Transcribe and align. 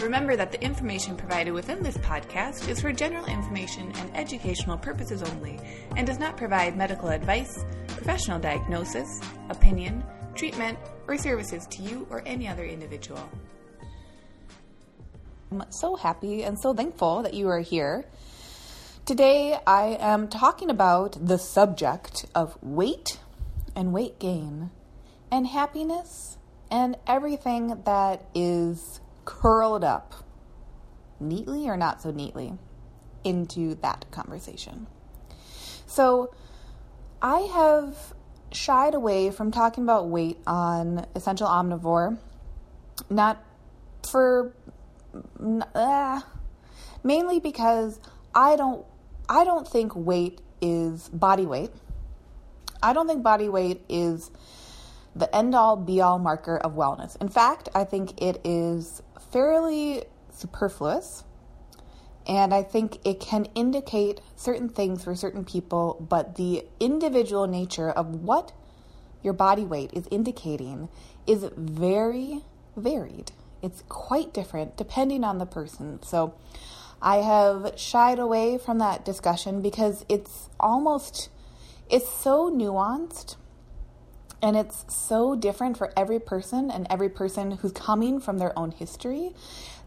Remember 0.00 0.36
that 0.36 0.52
the 0.52 0.62
information 0.62 1.16
provided 1.16 1.52
within 1.52 1.82
this 1.82 1.96
podcast 1.98 2.68
is 2.68 2.82
for 2.82 2.92
general 2.92 3.24
information 3.26 3.90
and 3.96 4.14
educational 4.14 4.76
purposes 4.76 5.22
only 5.22 5.58
and 5.96 6.06
does 6.06 6.18
not 6.18 6.36
provide 6.36 6.76
medical 6.76 7.08
advice, 7.08 7.64
professional 7.88 8.38
diagnosis, 8.38 9.20
opinion, 9.48 10.04
treatment, 10.34 10.78
or 11.08 11.16
services 11.16 11.66
to 11.68 11.82
you 11.82 12.06
or 12.10 12.22
any 12.26 12.46
other 12.46 12.64
individual. 12.64 13.26
I'm 15.50 15.64
so 15.70 15.96
happy 15.96 16.42
and 16.42 16.58
so 16.60 16.74
thankful 16.74 17.22
that 17.22 17.32
you 17.32 17.48
are 17.48 17.60
here. 17.60 18.04
Today 19.06 19.58
I 19.66 19.96
am 19.98 20.28
talking 20.28 20.68
about 20.68 21.16
the 21.26 21.38
subject 21.38 22.26
of 22.34 22.58
weight 22.62 23.18
and 23.74 23.94
weight 23.94 24.18
gain 24.18 24.70
and 25.32 25.46
happiness 25.46 26.36
and 26.70 26.96
everything 27.06 27.82
that 27.86 28.26
is 28.34 29.00
curled 29.26 29.84
up 29.84 30.14
neatly 31.20 31.68
or 31.68 31.76
not 31.76 32.00
so 32.00 32.10
neatly 32.10 32.54
into 33.24 33.74
that 33.76 34.06
conversation. 34.10 34.86
So 35.86 36.34
I 37.20 37.40
have 37.40 38.14
shied 38.52 38.94
away 38.94 39.30
from 39.30 39.50
talking 39.50 39.84
about 39.84 40.08
weight 40.08 40.38
on 40.46 41.06
Essential 41.14 41.48
Omnivore, 41.48 42.18
not 43.10 43.44
for 44.08 44.54
uh, 45.74 46.20
mainly 47.02 47.40
because 47.40 48.00
I 48.34 48.56
don't 48.56 48.86
I 49.28 49.44
don't 49.44 49.66
think 49.66 49.94
weight 49.94 50.40
is 50.60 51.08
body 51.08 51.46
weight. 51.46 51.70
I 52.82 52.92
don't 52.92 53.08
think 53.08 53.22
body 53.22 53.48
weight 53.48 53.82
is 53.88 54.30
the 55.16 55.34
end 55.34 55.54
all 55.54 55.76
be 55.76 56.00
all 56.00 56.18
marker 56.18 56.56
of 56.58 56.74
wellness. 56.74 57.20
In 57.20 57.28
fact, 57.28 57.68
I 57.74 57.84
think 57.84 58.20
it 58.22 58.40
is 58.44 59.02
fairly 59.30 60.04
superfluous. 60.32 61.24
And 62.26 62.52
I 62.52 62.62
think 62.62 62.98
it 63.04 63.20
can 63.20 63.46
indicate 63.54 64.20
certain 64.34 64.68
things 64.68 65.04
for 65.04 65.14
certain 65.14 65.44
people, 65.44 66.04
but 66.08 66.34
the 66.34 66.64
individual 66.80 67.46
nature 67.46 67.90
of 67.90 68.22
what 68.22 68.52
your 69.22 69.32
body 69.32 69.64
weight 69.64 69.90
is 69.92 70.08
indicating 70.10 70.88
is 71.26 71.48
very 71.56 72.42
varied. 72.76 73.32
It's 73.62 73.82
quite 73.88 74.32
different 74.34 74.76
depending 74.76 75.24
on 75.24 75.38
the 75.38 75.46
person. 75.46 76.02
So 76.02 76.34
I 77.00 77.16
have 77.16 77.74
shied 77.76 78.18
away 78.18 78.58
from 78.58 78.78
that 78.78 79.04
discussion 79.04 79.62
because 79.62 80.04
it's 80.08 80.48
almost 80.58 81.28
it's 81.88 82.08
so 82.08 82.50
nuanced 82.50 83.36
and 84.42 84.56
it's 84.56 84.84
so 84.88 85.34
different 85.34 85.76
for 85.76 85.92
every 85.96 86.18
person 86.18 86.70
and 86.70 86.86
every 86.90 87.08
person 87.08 87.52
who's 87.52 87.72
coming 87.72 88.20
from 88.20 88.38
their 88.38 88.56
own 88.58 88.70
history 88.70 89.34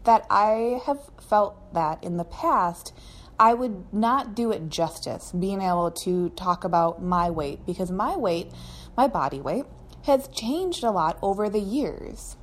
that 0.04 0.26
I 0.30 0.80
have 0.86 1.10
felt 1.28 1.74
that 1.74 2.02
in 2.02 2.16
the 2.16 2.24
past 2.24 2.92
I 3.38 3.54
would 3.54 3.92
not 3.92 4.34
do 4.34 4.52
it 4.52 4.68
justice 4.68 5.32
being 5.32 5.62
able 5.62 5.90
to 6.02 6.28
talk 6.30 6.62
about 6.62 7.02
my 7.02 7.30
weight 7.30 7.64
because 7.64 7.90
my 7.90 8.14
weight, 8.14 8.52
my 8.98 9.08
body 9.08 9.40
weight, 9.40 9.64
has 10.04 10.28
changed 10.28 10.84
a 10.84 10.90
lot 10.90 11.18
over 11.22 11.48
the 11.48 11.60
years. 11.60 12.36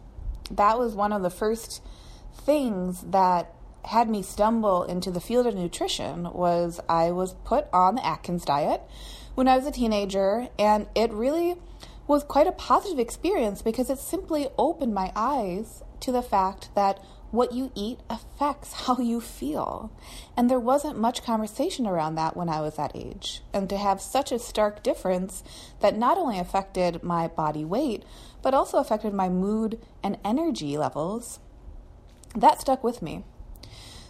That 0.50 0.80
was 0.80 0.96
one 0.96 1.14
of 1.14 1.22
the 1.22 1.30
first 1.30 1.84
things 2.34 3.02
that 3.02 3.54
had 3.86 4.10
me 4.10 4.24
stumble 4.24 4.84
into 4.84 5.12
the 5.12 5.22
field 5.22 5.46
of 5.46 5.54
nutrition 5.54 6.32
was 6.34 6.80
I 6.90 7.12
was 7.12 7.36
put 7.46 7.68
on 7.72 7.96
the 7.96 8.06
Atkins 8.06 8.44
diet 8.44 8.82
when 9.36 9.48
I 9.48 9.56
was 9.56 9.68
a 9.68 9.72
teenager 9.72 10.48
and 10.58 10.88
it 10.96 11.12
really 11.12 11.56
was 12.08 12.24
quite 12.24 12.48
a 12.48 12.52
positive 12.52 13.00
experience 13.00 13.62
because 13.62 13.90
it 13.90 14.00
simply 14.00 14.48
opened 14.58 14.94
my 14.94 15.12
eyes 15.16 15.84
to 16.00 16.12
the 16.12 16.22
fact 16.22 16.70
that 16.76 17.00
what 17.32 17.52
you 17.52 17.72
eat 17.76 18.00
affects 18.10 18.74
how 18.86 18.98
you 18.98 19.20
feel. 19.20 19.92
And 20.36 20.50
there 20.50 20.60
wasn't 20.60 20.98
much 20.98 21.24
conversation 21.24 21.86
around 21.86 22.16
that 22.16 22.38
when 22.38 22.50
I 22.50 22.62
was 22.62 22.76
that 22.76 22.96
age. 22.96 23.42
And 23.54 23.70
to 23.70 23.78
have 23.78 24.02
such 24.02 24.32
a 24.32 24.40
stark 24.40 24.84
difference 24.84 25.44
that 25.82 25.98
not 25.98 26.18
only 26.18 26.40
affected 26.40 27.04
my 27.04 27.28
body 27.28 27.66
weight, 27.66 28.04
but 28.42 28.54
also 28.54 28.78
affected 28.78 29.14
my 29.14 29.30
mood 29.30 29.80
and 30.02 30.18
energy 30.24 30.78
levels, 30.78 31.40
that 32.36 32.62
stuck 32.62 32.84
with 32.84 33.02
me. 33.02 33.24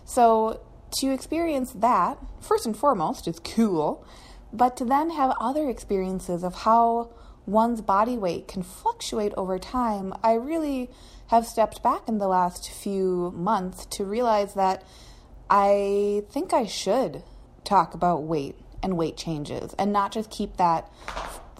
So 0.05 0.61
to 0.99 1.11
experience 1.11 1.71
that, 1.73 2.17
first 2.39 2.65
and 2.65 2.77
foremost, 2.77 3.27
is 3.27 3.39
cool, 3.39 4.05
but 4.53 4.77
to 4.77 4.85
then 4.85 5.09
have 5.11 5.35
other 5.39 5.69
experiences 5.69 6.43
of 6.43 6.55
how 6.55 7.09
one's 7.47 7.81
body 7.81 8.17
weight 8.17 8.47
can 8.47 8.61
fluctuate 8.61 9.33
over 9.37 9.57
time, 9.57 10.13
I 10.21 10.33
really 10.33 10.91
have 11.27 11.47
stepped 11.47 11.81
back 11.81 12.07
in 12.07 12.19
the 12.19 12.27
last 12.27 12.69
few 12.69 13.31
months 13.35 13.85
to 13.87 14.03
realize 14.03 14.53
that 14.53 14.83
I 15.49 16.23
think 16.29 16.53
I 16.53 16.65
should 16.65 17.23
talk 17.63 17.93
about 17.93 18.23
weight 18.23 18.55
and 18.83 18.97
weight 18.97 19.17
changes 19.17 19.73
and 19.79 19.91
not 19.91 20.11
just 20.11 20.29
keep 20.29 20.57
that 20.57 20.91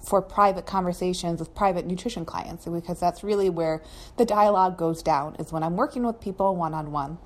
for 0.06 0.22
private 0.22 0.66
conversations 0.66 1.40
with 1.40 1.56
private 1.56 1.86
nutrition 1.86 2.26
clients 2.26 2.66
because 2.66 3.00
that's 3.00 3.24
really 3.24 3.50
where 3.50 3.82
the 4.18 4.26
dialogue 4.26 4.78
goes 4.78 5.02
down 5.02 5.36
is 5.36 5.52
when 5.52 5.64
I'm 5.64 5.76
working 5.76 6.06
with 6.06 6.22
people 6.22 6.56
one 6.56 6.74
on 6.74 6.92
one 6.92 7.18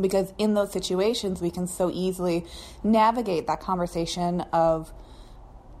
because 0.00 0.32
in 0.38 0.54
those 0.54 0.72
situations 0.72 1.40
we 1.40 1.50
can 1.50 1.66
so 1.66 1.90
easily 1.92 2.44
navigate 2.82 3.46
that 3.46 3.60
conversation 3.60 4.40
of 4.52 4.92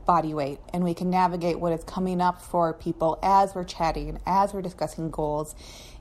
body 0.04 0.34
weight 0.34 0.58
and 0.72 0.84
we 0.84 0.94
can 0.94 1.10
navigate 1.10 1.58
what 1.58 1.72
is 1.72 1.84
coming 1.84 2.20
up 2.20 2.40
for 2.42 2.72
people 2.72 3.18
as 3.22 3.54
we're 3.54 3.64
chatting, 3.64 4.18
as 4.26 4.52
we're 4.52 4.62
discussing 4.62 5.10
goals. 5.10 5.54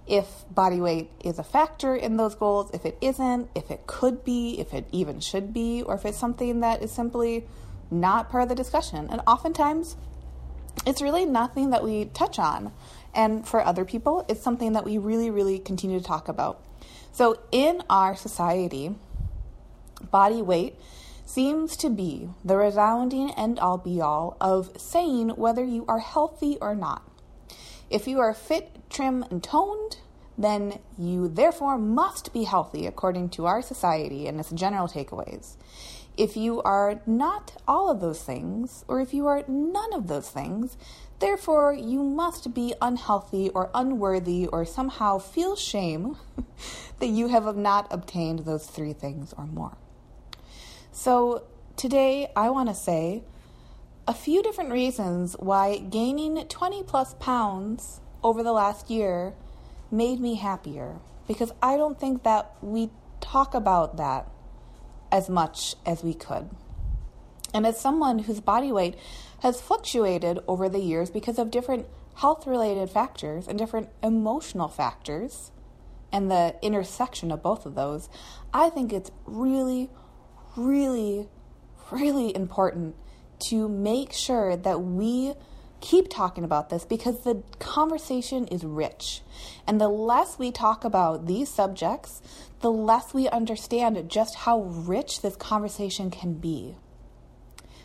If 0.07 0.28
body 0.50 0.81
weight 0.81 1.12
is 1.23 1.39
a 1.39 1.44
factor 1.44 1.95
in 1.95 2.17
those 2.17 2.35
goals, 2.35 2.72
if 2.73 2.85
it 2.85 2.97
isn't, 3.01 3.50
if 3.56 3.72
it 3.72 3.88
could 3.88 4.23
be, 4.23 4.59
if 4.59 4.73
it 4.73 4.88
even 4.91 5.19
should 5.19 5.53
be, 5.53 5.84
or 5.84 5.95
if 5.95 6.06
it's 6.06 6.17
something 6.17 6.61
that 6.61 6.81
is 6.81 6.91
simply 6.91 7.45
not 7.90 8.29
part 8.29 8.44
of 8.44 8.50
the 8.50 8.56
discussion. 8.56 9.07
And 9.11 9.22
oftentimes, 9.28 9.95
it's 10.85 11.01
really 11.01 11.25
nothing 11.25 11.69
that 11.69 11.84
we 11.84 12.06
touch 12.06 12.40
on. 12.40 12.73
And 13.13 13.47
for 13.47 13.63
other 13.63 13.85
people, 13.85 14.25
it's 14.28 14.41
something 14.41 14.73
that 14.73 14.85
we 14.85 14.97
really, 14.97 15.29
really 15.29 15.59
continue 15.59 16.00
to 16.00 16.06
talk 16.06 16.28
about. 16.28 16.63
So, 17.11 17.40
in 17.51 17.84
our 17.90 18.16
society, 18.16 18.95
body 20.09 20.41
weight 20.41 20.78
seems 21.31 21.77
to 21.77 21.89
be 21.89 22.29
the 22.43 22.57
resounding 22.57 23.31
end 23.31 23.57
all 23.57 23.77
be 23.77 24.01
all 24.01 24.35
of 24.41 24.69
saying 24.77 25.29
whether 25.29 25.63
you 25.63 25.85
are 25.87 25.99
healthy 25.99 26.57
or 26.59 26.75
not. 26.75 27.03
If 27.89 28.05
you 28.05 28.19
are 28.19 28.33
fit, 28.33 28.89
trim, 28.89 29.23
and 29.31 29.41
toned, 29.41 29.97
then 30.37 30.79
you 30.97 31.29
therefore 31.29 31.77
must 31.77 32.33
be 32.33 32.43
healthy 32.43 32.85
according 32.85 33.29
to 33.29 33.45
our 33.45 33.61
society 33.61 34.27
and 34.27 34.41
its 34.41 34.51
general 34.51 34.89
takeaways. 34.89 35.55
If 36.17 36.35
you 36.35 36.61
are 36.63 36.99
not 37.05 37.53
all 37.65 37.89
of 37.89 38.01
those 38.01 38.21
things, 38.21 38.83
or 38.89 38.99
if 38.99 39.13
you 39.13 39.27
are 39.27 39.45
none 39.47 39.93
of 39.93 40.07
those 40.07 40.29
things, 40.29 40.75
therefore 41.19 41.73
you 41.73 42.03
must 42.03 42.53
be 42.53 42.73
unhealthy 42.81 43.49
or 43.49 43.71
unworthy 43.73 44.47
or 44.47 44.65
somehow 44.65 45.17
feel 45.17 45.55
shame 45.55 46.17
that 46.99 47.07
you 47.07 47.29
have 47.29 47.55
not 47.55 47.87
obtained 47.89 48.39
those 48.39 48.67
three 48.67 48.93
things 48.93 49.33
or 49.37 49.45
more. 49.45 49.77
So, 50.93 51.43
today 51.78 52.29
I 52.35 52.49
want 52.49 52.67
to 52.67 52.76
say 52.76 53.23
a 54.05 54.14
few 54.14 54.43
different 54.43 54.72
reasons 54.72 55.38
why 55.40 55.78
gaining 55.78 56.35
20 56.46 56.84
plus 56.84 57.14
pounds 57.14 58.02
over 58.22 58.43
the 58.43 58.52
last 58.52 58.90
year 58.90 59.34
made 59.90 60.20
me 60.20 60.35
happier 60.35 60.99
because 61.28 61.53
I 61.61 61.78
don't 61.78 61.97
think 61.97 62.23
that 62.23 62.53
we 62.61 62.90
talk 63.22 63.53
about 63.53 63.96
that 63.97 64.29
as 65.14 65.29
much 65.29 65.76
as 65.85 66.03
we 66.03 66.14
could. 66.14 66.49
And 67.53 67.66
as 67.66 67.79
someone 67.79 68.20
whose 68.20 68.41
body 68.41 68.72
weight 68.73 68.96
has 69.40 69.61
fluctuated 69.61 70.40
over 70.46 70.67
the 70.67 70.79
years 70.79 71.09
because 71.09 71.40
of 71.40 71.52
different 71.52 71.87
health 72.16 72.46
related 72.46 72.90
factors 72.90 73.47
and 73.47 73.58
different 73.58 73.87
emotional 74.03 74.67
factors, 74.67 75.52
and 76.11 76.29
the 76.29 76.55
intersection 76.61 77.32
of 77.32 77.41
both 77.41 77.66
of 77.66 77.76
those, 77.76 78.09
I 78.53 78.70
think 78.70 78.91
it's 78.91 79.11
really, 79.26 79.90
really, 80.55 81.27
really 81.91 82.35
important 82.35 82.95
to 83.49 83.67
make 83.67 84.13
sure 84.13 84.55
that 84.55 84.81
we 84.81 85.33
keep 85.79 86.09
talking 86.09 86.43
about 86.43 86.69
this 86.69 86.85
because 86.85 87.23
the 87.23 87.41
conversation 87.59 88.47
is 88.47 88.63
rich. 88.63 89.21
And 89.67 89.81
the 89.81 89.89
less 89.89 90.37
we 90.37 90.51
talk 90.51 90.83
about 90.83 91.25
these 91.25 91.49
subjects, 91.49 92.21
the 92.61 92.71
less 92.71 93.13
we 93.13 93.27
understand 93.27 94.09
just 94.09 94.35
how 94.35 94.61
rich 94.61 95.21
this 95.21 95.35
conversation 95.35 96.11
can 96.11 96.35
be. 96.35 96.75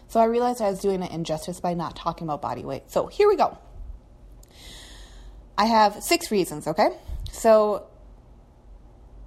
So 0.08 0.20
I 0.20 0.24
realized 0.24 0.60
I 0.60 0.70
was 0.70 0.80
doing 0.80 1.02
it 1.02 1.10
injustice 1.10 1.58
by 1.58 1.74
not 1.74 1.96
talking 1.96 2.26
about 2.26 2.42
body 2.42 2.64
weight. 2.64 2.90
So 2.90 3.06
here 3.06 3.28
we 3.28 3.36
go. 3.36 3.58
I 5.58 5.64
have 5.64 6.02
six 6.02 6.30
reasons, 6.30 6.66
okay? 6.66 6.90
So 7.32 7.86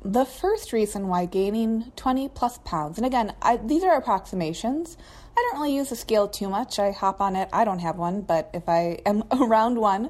the 0.03 0.25
first 0.25 0.71
reason 0.71 1.07
why 1.07 1.25
gaining 1.25 1.91
20 1.95 2.29
plus 2.29 2.57
pounds, 2.59 2.97
and 2.97 3.05
again, 3.05 3.33
I, 3.41 3.57
these 3.57 3.83
are 3.83 3.97
approximations. 3.97 4.97
I 5.37 5.49
don't 5.51 5.61
really 5.61 5.75
use 5.75 5.89
the 5.89 5.95
scale 5.95 6.27
too 6.27 6.49
much. 6.49 6.79
I 6.79 6.91
hop 6.91 7.21
on 7.21 7.35
it. 7.35 7.49
I 7.51 7.65
don't 7.65 7.79
have 7.79 7.97
one, 7.97 8.21
but 8.21 8.49
if 8.53 8.67
I 8.69 8.99
am 9.05 9.23
around 9.31 9.77
one, 9.77 10.09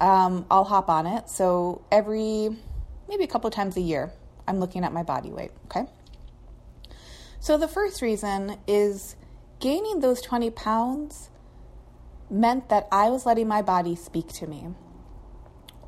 um, 0.00 0.46
I'll 0.50 0.64
hop 0.64 0.88
on 0.88 1.06
it. 1.06 1.28
So 1.28 1.82
every 1.92 2.56
maybe 3.08 3.24
a 3.24 3.28
couple 3.28 3.50
times 3.50 3.76
a 3.76 3.80
year, 3.80 4.12
I'm 4.46 4.58
looking 4.58 4.84
at 4.84 4.92
my 4.92 5.02
body 5.02 5.30
weight, 5.30 5.50
okay? 5.66 5.86
So 7.40 7.56
the 7.56 7.68
first 7.68 8.02
reason 8.02 8.56
is 8.66 9.16
gaining 9.58 10.00
those 10.00 10.20
20 10.20 10.50
pounds 10.50 11.30
meant 12.30 12.68
that 12.68 12.86
I 12.92 13.10
was 13.10 13.26
letting 13.26 13.48
my 13.48 13.62
body 13.62 13.96
speak 13.96 14.28
to 14.34 14.46
me 14.46 14.68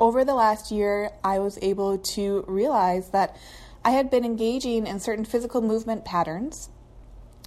over 0.02 0.24
the 0.24 0.34
last 0.34 0.72
year, 0.72 1.12
I 1.22 1.38
was 1.38 1.60
able 1.62 1.96
to 1.96 2.44
realize 2.48 3.10
that 3.10 3.36
I 3.84 3.92
had 3.92 4.10
been 4.10 4.24
engaging 4.24 4.84
in 4.88 4.98
certain 4.98 5.24
physical 5.24 5.62
movement 5.62 6.04
patterns, 6.04 6.70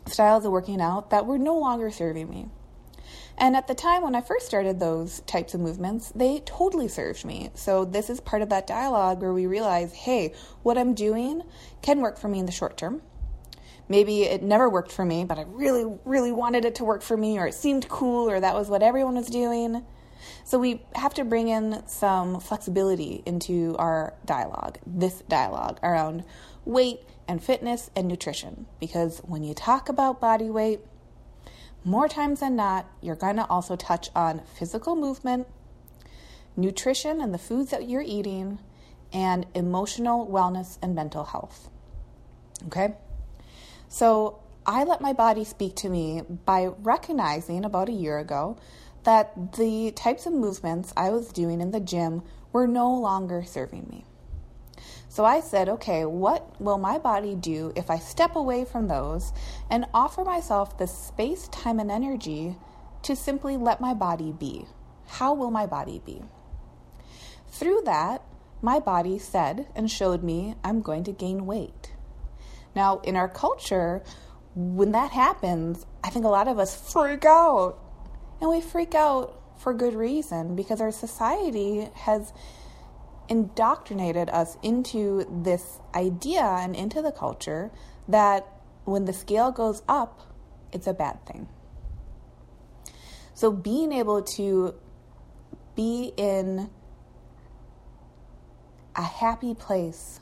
styles 0.06 0.46
of 0.46 0.54
working 0.54 0.80
out 0.80 1.10
that 1.10 1.26
were 1.26 1.38
no 1.38 1.58
longer 1.58 1.92
serving 1.92 2.30
me. 2.30 2.48
And 3.38 3.58
at 3.58 3.68
the 3.68 3.76
time 3.76 4.04
when 4.04 4.16
I 4.16 4.22
first 4.22 4.46
started 4.46 4.80
those 4.80 5.20
types 5.28 5.54
of 5.54 5.60
movements, 5.60 6.14
they 6.16 6.40
totally 6.46 6.88
served 6.88 7.26
me. 7.26 7.50
So, 7.56 7.84
this 7.84 8.10
is 8.10 8.22
part 8.22 8.42
of 8.42 8.48
that 8.48 8.66
dialogue 8.66 9.22
where 9.22 9.34
we 9.34 9.48
realize 9.48 9.92
hey, 9.92 10.34
what 10.64 10.78
I'm 10.78 10.94
doing 10.94 11.42
can 11.82 12.00
work 12.00 12.18
for 12.18 12.30
me 12.30 12.40
in 12.40 12.46
the 12.46 12.54
short 12.54 12.78
term. 12.78 13.02
Maybe 13.90 14.24
it 14.24 14.42
never 14.42 14.70
worked 14.70 14.94
for 14.94 15.04
me, 15.04 15.26
but 15.26 15.38
I 15.38 15.42
really, 15.42 16.00
really 16.06 16.32
wanted 16.32 16.64
it 16.64 16.76
to 16.76 16.86
work 16.86 17.02
for 17.02 17.18
me, 17.18 17.38
or 17.38 17.48
it 17.48 17.54
seemed 17.54 17.90
cool, 17.90 18.30
or 18.30 18.40
that 18.40 18.56
was 18.56 18.70
what 18.70 18.82
everyone 18.82 19.16
was 19.16 19.28
doing. 19.28 19.86
So 20.44 20.60
we 20.60 20.82
have 20.96 21.14
to 21.16 21.24
bring 21.24 21.48
in 21.48 21.84
some 21.88 22.40
flexibility 22.40 23.24
into 23.26 23.76
our 23.78 24.14
dialogue, 24.26 24.78
this 24.86 25.22
dialogue 25.28 25.80
around 25.84 26.24
weight 26.66 27.02
and 27.28 27.44
fitness 27.44 27.90
and 27.96 28.08
nutrition. 28.08 28.66
Because 28.80 29.20
when 29.20 29.44
you 29.44 29.54
talk 29.54 29.90
about 29.90 30.22
body 30.22 30.50
weight, 30.50 30.82
more 31.84 32.08
times 32.08 32.40
than 32.40 32.56
not, 32.56 32.88
you're 33.02 33.16
going 33.16 33.36
to 33.36 33.46
also 33.46 33.76
touch 33.76 34.10
on 34.16 34.42
physical 34.58 34.96
movement, 34.96 35.48
nutrition 36.58 37.22
and 37.22 37.34
the 37.34 37.38
foods 37.38 37.72
that 37.72 37.88
you're 37.88 38.02
eating, 38.02 38.60
and 39.14 39.46
emotional 39.54 40.28
wellness 40.28 40.78
and 40.82 40.96
mental 40.96 41.24
health. 41.24 41.70
Okay? 42.66 42.96
So 43.88 44.40
I 44.66 44.84
let 44.84 45.00
my 45.00 45.14
body 45.14 45.44
speak 45.44 45.76
to 45.78 45.90
me 45.90 46.24
by 46.46 46.66
recognizing 46.66 47.64
about 47.64 47.88
a 47.88 47.94
year 47.94 48.18
ago 48.18 48.58
that 49.06 49.54
the 49.54 49.92
types 49.92 50.26
of 50.26 50.34
movements 50.34 50.94
I 50.98 51.12
was 51.12 51.30
doing 51.30 51.62
in 51.62 51.72
the 51.72 51.80
gym 51.80 52.24
were 52.52 52.68
no 52.68 52.94
longer 52.94 53.44
serving 53.44 53.88
me. 53.90 54.06
So 55.08 55.24
I 55.24 55.40
said, 55.40 55.70
okay, 55.70 56.04
what 56.04 56.60
will 56.60 56.78
my 56.78 56.98
body 56.98 57.36
do 57.36 57.72
if 57.76 57.90
I 57.90 58.00
step 58.00 58.36
away 58.36 58.66
from 58.66 58.88
those 58.88 59.32
and 59.70 59.86
offer 59.94 60.26
myself 60.26 60.78
the 60.78 60.88
space, 60.88 61.48
time, 61.48 61.80
and 61.80 61.90
energy 61.90 62.58
to 63.04 63.16
simply 63.16 63.56
let 63.56 63.80
my 63.80 63.94
body 63.94 64.34
be? 64.34 64.66
How 65.08 65.34
will 65.34 65.52
my 65.52 65.66
body 65.66 66.02
be? 66.06 66.22
Through 67.48 67.84
that, 67.86 68.24
my 68.62 68.80
body 68.80 69.18
said 69.18 69.68
and 69.76 69.90
showed 69.90 70.24
me 70.24 70.56
I'm 70.64 70.82
going 70.82 71.06
to 71.06 71.14
gain 71.14 71.46
weight. 71.46 71.94
Now, 72.76 73.00
in 73.00 73.16
our 73.16 73.30
culture, 73.30 74.04
when 74.54 74.92
that 74.92 75.12
happens, 75.12 75.86
I 76.04 76.10
think 76.10 76.26
a 76.26 76.30
lot 76.30 76.50
of 76.50 76.60
us 76.60 76.92
freak 76.92 77.24
out 77.24 77.80
and 78.46 78.54
we 78.54 78.62
freak 78.62 78.94
out 78.94 79.42
for 79.58 79.74
good 79.74 79.96
reason 79.96 80.56
because 80.56 80.80
our 80.80 80.92
society 80.92 81.90
has 81.96 82.32
indoctrinated 83.28 84.30
us 84.30 84.56
into 84.62 85.26
this 85.44 85.80
idea 85.96 86.44
and 86.44 86.76
into 86.76 87.02
the 87.02 87.12
culture 87.12 87.72
that 88.08 88.46
when 88.84 89.06
the 89.06 89.14
scale 89.14 89.52
goes 89.52 89.82
up, 89.88 90.32
it's 90.72 90.86
a 90.86 90.94
bad 90.94 91.26
thing. 91.26 91.48
So 93.34 93.52
being 93.52 93.92
able 93.92 94.22
to 94.22 94.76
be 95.76 96.14
in 96.16 96.70
a 98.96 99.02
happy 99.02 99.56
place 99.56 100.20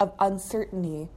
of 0.00 0.14
uncertainty 0.18 1.10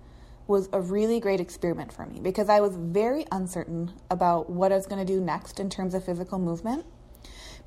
was 0.49 0.67
a 0.73 0.81
really 0.81 1.19
great 1.19 1.39
experiment 1.39 1.93
for 1.93 2.07
me 2.07 2.19
because 2.19 2.49
I 2.49 2.59
was 2.59 2.75
very 2.75 3.25
uncertain 3.31 3.93
about 4.09 4.49
what 4.49 4.71
I 4.71 4.75
was 4.75 4.87
going 4.87 5.05
to 5.05 5.13
do 5.13 5.21
next 5.21 5.59
in 5.59 5.69
terms 5.69 5.93
of 5.93 6.03
physical 6.03 6.39
movement. 6.39 6.85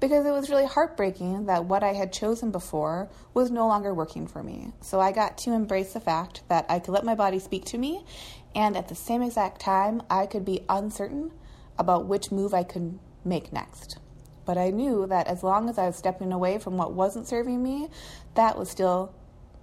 Because 0.00 0.26
it 0.26 0.32
was 0.32 0.50
really 0.50 0.67
heartbreaking 0.67 1.46
that 1.46 1.67
what 1.67 1.84
I 1.84 1.93
had 1.93 2.12
chosen 2.12 2.50
before 2.50 3.08
was 3.34 3.52
no 3.52 3.69
longer 3.69 3.94
working 3.94 4.26
for 4.26 4.43
me. 4.43 4.73
So 4.81 4.99
I 4.99 5.12
got 5.12 5.38
to 5.38 5.52
embrace 5.52 5.93
the 5.93 6.00
fact 6.00 6.43
that 6.49 6.67
I 6.69 6.81
could 6.81 6.90
let 6.90 7.05
my 7.05 7.14
body 7.14 7.38
speak 7.38 7.64
to 7.67 7.79
me, 7.79 8.05
and 8.52 8.76
at 8.76 8.88
the 8.88 8.96
same 8.96 9.23
exact 9.23 9.61
time, 9.61 10.02
I 10.11 10.26
could 10.26 10.44
be 10.44 10.64
uncertain 10.69 11.31
about 11.79 12.06
which 12.06 12.32
move 12.32 12.52
I 12.52 12.64
could 12.64 12.99
make 13.25 13.52
next. 13.52 13.99
But 14.44 14.58
I 14.58 14.70
knew 14.70 15.06
that 15.06 15.29
as 15.29 15.44
long 15.44 15.69
as 15.69 15.79
I 15.79 15.87
was 15.87 15.94
stepping 15.94 16.32
away 16.32 16.58
from 16.58 16.76
what 16.76 16.93
wasn't 16.93 17.29
serving 17.29 17.62
me, 17.62 17.88
that 18.34 18.58
was 18.58 18.69
still 18.69 19.14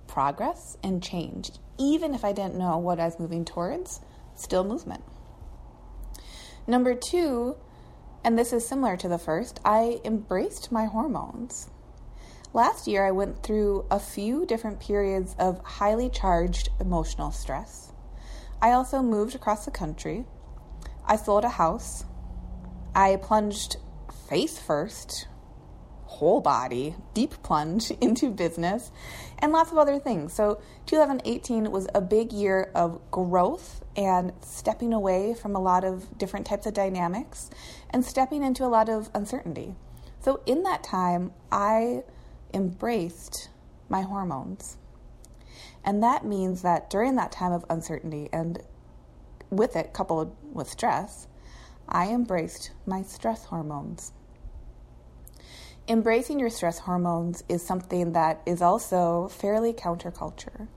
progress 0.09 0.75
and 0.83 1.01
change, 1.01 1.51
even 1.77 2.13
if 2.13 2.25
I 2.25 2.33
didn't 2.33 2.57
know 2.57 2.77
what 2.77 2.99
I 2.99 3.05
was 3.05 3.19
moving 3.19 3.45
towards, 3.45 4.01
still 4.35 4.65
movement. 4.65 5.03
Number 6.67 6.93
two, 6.93 7.55
and 8.23 8.37
this 8.37 8.51
is 8.51 8.67
similar 8.67 8.97
to 8.97 9.07
the 9.07 9.17
first, 9.17 9.59
I 9.63 10.01
embraced 10.03 10.71
my 10.71 10.85
hormones. 10.85 11.69
Last 12.51 12.87
year, 12.87 13.05
I 13.05 13.11
went 13.11 13.43
through 13.43 13.85
a 13.91 13.99
few 13.99 14.45
different 14.45 14.79
periods 14.79 15.35
of 15.37 15.63
highly 15.63 16.09
charged 16.09 16.69
emotional 16.79 17.31
stress. 17.31 17.93
I 18.61 18.71
also 18.71 19.03
moved 19.03 19.35
across 19.35 19.65
the 19.65 19.71
country. 19.71 20.25
I 21.05 21.15
sold 21.15 21.45
a 21.45 21.49
house. 21.49 22.03
I 22.95 23.17
plunged 23.17 23.77
face 24.27 24.57
first 24.57 25.27
whole 26.09 26.41
body, 26.41 26.95
deep 27.13 27.41
plunge 27.43 27.91
into 28.01 28.31
business, 28.31 28.91
and 29.37 29.51
lots 29.51 29.71
of 29.71 29.77
other 29.77 29.99
things. 29.99 30.33
So, 30.33 30.59
2018 30.87 31.71
was 31.71 31.87
a 31.93 32.01
big 32.01 32.33
year 32.33 32.71
of 32.73 32.99
growth 33.11 33.83
and 33.95 34.33
stepping 34.41 34.91
away 34.91 35.35
from 35.35 35.55
a 35.55 35.61
lot 35.61 35.83
of 35.83 36.17
different 36.17 36.47
types 36.47 36.65
of 36.65 36.73
dynamics 36.73 37.49
and 37.91 38.03
stepping 38.03 38.43
into 38.43 38.65
a 38.65 38.67
lot 38.67 38.89
of 38.89 39.09
uncertainty. 39.13 39.75
So, 40.19 40.41
in 40.45 40.63
that 40.63 40.83
time, 40.83 41.31
I 41.51 42.03
embraced 42.53 43.49
my 43.87 44.01
hormones. 44.01 44.77
And 45.85 46.03
that 46.03 46.25
means 46.25 46.63
that 46.63 46.89
during 46.89 47.15
that 47.15 47.31
time 47.31 47.51
of 47.51 47.65
uncertainty 47.69 48.29
and 48.33 48.61
with 49.51 49.75
it 49.75 49.93
coupled 49.93 50.35
with 50.51 50.69
stress, 50.69 51.27
I 51.87 52.07
embraced 52.09 52.71
my 52.85 53.03
stress 53.03 53.45
hormones 53.45 54.11
embracing 55.89 56.39
your 56.39 56.51
stress 56.51 56.79
hormones 56.79 57.43
is 57.49 57.65
something 57.65 58.13
that 58.13 58.41
is 58.45 58.61
also 58.61 59.27
fairly 59.29 59.73
counterculture. 59.73 60.67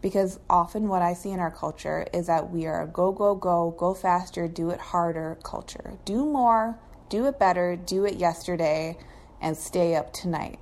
Because 0.00 0.38
often 0.48 0.86
what 0.86 1.02
I 1.02 1.14
see 1.14 1.30
in 1.30 1.40
our 1.40 1.50
culture 1.50 2.06
is 2.12 2.28
that 2.28 2.50
we 2.50 2.66
are 2.66 2.82
a 2.82 2.86
go, 2.86 3.10
go, 3.10 3.34
go, 3.34 3.74
go 3.76 3.94
faster, 3.94 4.46
do 4.46 4.70
it 4.70 4.78
harder 4.78 5.38
culture. 5.42 5.94
Do 6.04 6.24
more, 6.24 6.78
do 7.08 7.26
it 7.26 7.38
better, 7.38 7.74
do 7.74 8.04
it 8.04 8.16
yesterday, 8.16 8.96
and 9.40 9.56
stay 9.56 9.96
up 9.96 10.12
tonight 10.12 10.60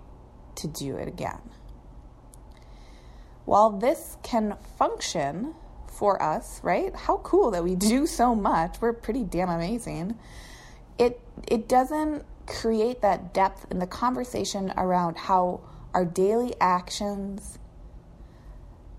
to 0.54 0.68
do 0.68 0.96
it 0.96 1.08
again. 1.08 1.40
While 3.44 3.70
this 3.70 4.16
can 4.22 4.56
function 4.78 5.54
for 5.86 6.22
us, 6.22 6.60
right? 6.62 6.94
How 6.94 7.18
cool 7.18 7.50
that 7.50 7.64
we 7.64 7.74
do 7.74 8.06
so 8.06 8.34
much. 8.34 8.80
We're 8.80 8.92
pretty 8.92 9.24
damn 9.24 9.48
amazing. 9.48 10.18
It 10.98 11.20
it 11.48 11.68
doesn't 11.68 12.24
create 12.46 13.00
that 13.02 13.34
depth 13.34 13.66
in 13.70 13.78
the 13.78 13.86
conversation 13.86 14.72
around 14.76 15.16
how 15.16 15.60
our 15.94 16.04
daily 16.04 16.54
actions 16.60 17.58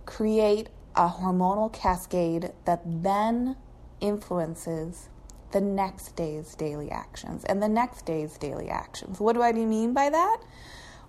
create 0.05 0.69
a 0.95 1.07
hormonal 1.07 1.71
cascade 1.71 2.51
that 2.65 2.81
then 2.85 3.55
influences 4.01 5.09
the 5.51 5.61
next 5.61 6.15
day's 6.15 6.55
daily 6.55 6.91
actions 6.91 7.45
and 7.45 7.61
the 7.61 7.69
next 7.69 8.05
day's 8.05 8.37
daily 8.37 8.69
actions. 8.69 9.19
What 9.19 9.33
do 9.33 9.41
I 9.41 9.51
mean 9.51 9.93
by 9.93 10.09
that? 10.09 10.37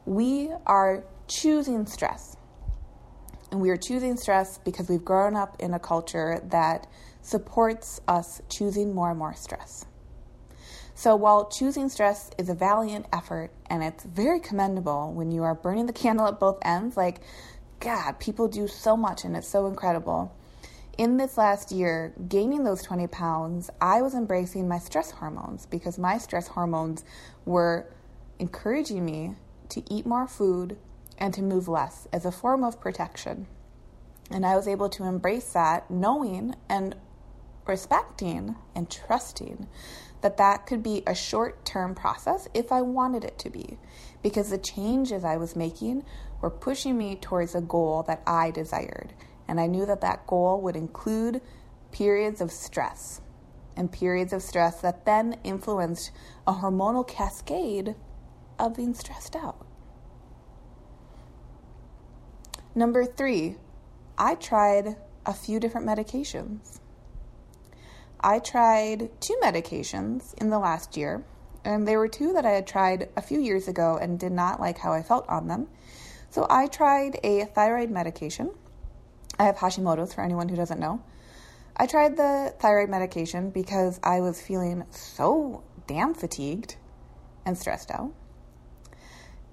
We 0.04 0.50
are 0.66 1.04
choosing 1.26 1.86
stress. 1.86 2.36
And 3.50 3.60
we 3.60 3.70
are 3.70 3.76
choosing 3.76 4.16
stress 4.16 4.58
because 4.58 4.88
we've 4.88 5.04
grown 5.04 5.34
up 5.34 5.56
in 5.58 5.72
a 5.72 5.78
culture 5.78 6.40
that 6.50 6.86
supports 7.22 8.00
us 8.06 8.42
choosing 8.48 8.94
more 8.94 9.10
and 9.10 9.18
more 9.18 9.34
stress. 9.34 9.86
So, 10.98 11.14
while 11.14 11.48
choosing 11.48 11.88
stress 11.90 12.28
is 12.38 12.48
a 12.48 12.56
valiant 12.56 13.06
effort 13.12 13.52
and 13.70 13.84
it's 13.84 14.02
very 14.02 14.40
commendable 14.40 15.12
when 15.12 15.30
you 15.30 15.44
are 15.44 15.54
burning 15.54 15.86
the 15.86 15.92
candle 15.92 16.26
at 16.26 16.40
both 16.40 16.58
ends, 16.62 16.96
like, 16.96 17.20
God, 17.78 18.18
people 18.18 18.48
do 18.48 18.66
so 18.66 18.96
much 18.96 19.24
and 19.24 19.36
it's 19.36 19.46
so 19.46 19.68
incredible. 19.68 20.34
in 20.98 21.16
this 21.16 21.38
last 21.38 21.70
year, 21.70 22.12
gaining 22.28 22.64
those 22.64 22.82
20 22.82 23.06
pounds, 23.06 23.70
I 23.80 24.02
was 24.02 24.12
embracing 24.12 24.66
my 24.66 24.80
stress 24.80 25.12
hormones 25.12 25.66
because 25.66 26.00
my 26.00 26.18
stress 26.18 26.48
hormones 26.48 27.04
were 27.44 27.86
encouraging 28.40 29.04
me 29.04 29.36
to 29.68 29.84
eat 29.88 30.04
more 30.04 30.26
food 30.26 30.76
and 31.16 31.32
to 31.34 31.42
move 31.42 31.68
less 31.68 32.08
as 32.12 32.24
a 32.24 32.32
form 32.32 32.64
of 32.64 32.80
protection. 32.80 33.46
And 34.32 34.44
I 34.44 34.56
was 34.56 34.66
able 34.66 34.88
to 34.88 35.04
embrace 35.04 35.52
that, 35.52 35.88
knowing 35.88 36.56
and 36.68 36.96
respecting 37.68 38.56
and 38.74 38.90
trusting 38.90 39.68
that 40.20 40.36
that 40.38 40.66
could 40.66 40.82
be 40.82 41.02
a 41.06 41.14
short 41.14 41.64
term 41.64 41.94
process 41.94 42.48
if 42.54 42.72
I 42.72 42.82
wanted 42.82 43.24
it 43.24 43.38
to 43.40 43.50
be, 43.50 43.78
because 44.22 44.50
the 44.50 44.58
changes 44.58 45.24
I 45.24 45.36
was 45.36 45.56
making 45.56 46.04
were 46.40 46.50
pushing 46.50 46.96
me 46.96 47.16
towards 47.16 47.54
a 47.54 47.60
goal 47.60 48.02
that 48.04 48.22
I 48.26 48.50
desired. 48.50 49.14
And 49.46 49.60
I 49.60 49.66
knew 49.66 49.86
that 49.86 50.00
that 50.02 50.26
goal 50.26 50.60
would 50.62 50.76
include 50.76 51.40
periods 51.90 52.40
of 52.40 52.52
stress 52.52 53.20
and 53.76 53.90
periods 53.90 54.32
of 54.32 54.42
stress 54.42 54.80
that 54.80 55.04
then 55.06 55.36
influenced 55.44 56.10
a 56.46 56.52
hormonal 56.52 57.06
cascade 57.06 57.94
of 58.58 58.76
being 58.76 58.92
stressed 58.92 59.36
out. 59.36 59.64
Number 62.74 63.04
three, 63.04 63.56
I 64.18 64.34
tried 64.34 64.96
a 65.24 65.32
few 65.32 65.60
different 65.60 65.86
medications. 65.86 66.80
I 68.20 68.38
tried 68.38 69.10
two 69.20 69.38
medications 69.42 70.34
in 70.34 70.50
the 70.50 70.58
last 70.58 70.96
year, 70.96 71.24
and 71.64 71.86
there 71.86 71.98
were 71.98 72.08
two 72.08 72.32
that 72.32 72.46
I 72.46 72.50
had 72.50 72.66
tried 72.66 73.08
a 73.16 73.22
few 73.22 73.40
years 73.40 73.68
ago 73.68 73.98
and 74.00 74.18
did 74.18 74.32
not 74.32 74.60
like 74.60 74.78
how 74.78 74.92
I 74.92 75.02
felt 75.02 75.28
on 75.28 75.48
them. 75.48 75.68
So 76.30 76.46
I 76.50 76.66
tried 76.66 77.18
a 77.22 77.44
thyroid 77.46 77.90
medication 77.90 78.50
I 79.38 79.44
have 79.44 79.56
Hashimoto's 79.56 80.12
for 80.14 80.22
anyone 80.22 80.48
who 80.48 80.56
doesn't 80.56 80.80
know. 80.80 81.00
I 81.76 81.86
tried 81.86 82.16
the 82.16 82.54
thyroid 82.58 82.90
medication 82.90 83.50
because 83.50 84.00
I 84.02 84.20
was 84.20 84.40
feeling 84.40 84.84
so 84.90 85.62
damn 85.86 86.12
fatigued 86.12 86.74
and 87.46 87.56
stressed 87.56 87.92
out. 87.92 88.12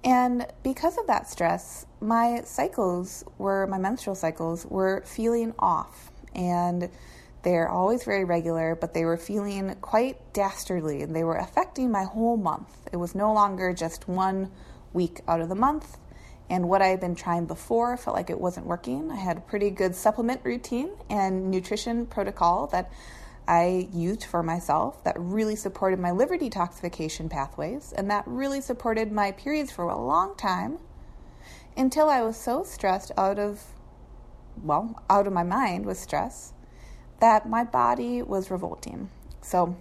And 0.02 0.46
because 0.64 0.98
of 0.98 1.06
that 1.06 1.28
stress, 1.28 1.86
my 2.00 2.42
cycles 2.44 3.24
were, 3.38 3.66
my 3.68 3.78
menstrual 3.78 4.16
cycles 4.16 4.66
were 4.66 5.02
feeling 5.06 5.54
off. 5.58 6.10
And 6.34 6.90
they're 7.46 7.68
always 7.68 8.02
very 8.02 8.24
regular, 8.24 8.74
but 8.74 8.92
they 8.92 9.04
were 9.04 9.16
feeling 9.16 9.72
quite 9.76 10.32
dastardly 10.32 11.02
and 11.02 11.14
they 11.14 11.22
were 11.22 11.36
affecting 11.36 11.92
my 11.92 12.02
whole 12.02 12.36
month. 12.36 12.76
It 12.92 12.96
was 12.96 13.14
no 13.14 13.32
longer 13.32 13.72
just 13.72 14.08
one 14.08 14.50
week 14.92 15.20
out 15.28 15.40
of 15.40 15.48
the 15.48 15.54
month 15.54 15.96
and 16.50 16.68
what 16.68 16.82
I 16.82 16.88
had 16.88 16.98
been 16.98 17.14
trying 17.14 17.46
before 17.46 17.96
felt 17.98 18.16
like 18.16 18.30
it 18.30 18.40
wasn't 18.40 18.66
working. 18.66 19.12
I 19.12 19.14
had 19.14 19.36
a 19.36 19.40
pretty 19.40 19.70
good 19.70 19.94
supplement 19.94 20.40
routine 20.42 20.90
and 21.08 21.48
nutrition 21.48 22.06
protocol 22.06 22.66
that 22.72 22.90
I 23.46 23.88
used 23.92 24.24
for 24.24 24.42
myself 24.42 25.04
that 25.04 25.14
really 25.16 25.54
supported 25.54 26.00
my 26.00 26.10
liver 26.10 26.36
detoxification 26.36 27.30
pathways 27.30 27.94
and 27.96 28.10
that 28.10 28.24
really 28.26 28.60
supported 28.60 29.12
my 29.12 29.30
periods 29.30 29.70
for 29.70 29.84
a 29.84 29.96
long 29.96 30.36
time 30.36 30.78
until 31.76 32.10
I 32.10 32.22
was 32.22 32.36
so 32.36 32.64
stressed 32.64 33.12
out 33.16 33.38
of, 33.38 33.62
well, 34.60 35.00
out 35.08 35.28
of 35.28 35.32
my 35.32 35.44
mind 35.44 35.86
with 35.86 35.96
stress 35.96 36.52
that 37.20 37.48
my 37.48 37.64
body 37.64 38.22
was 38.22 38.50
revolting. 38.50 39.10
So 39.42 39.76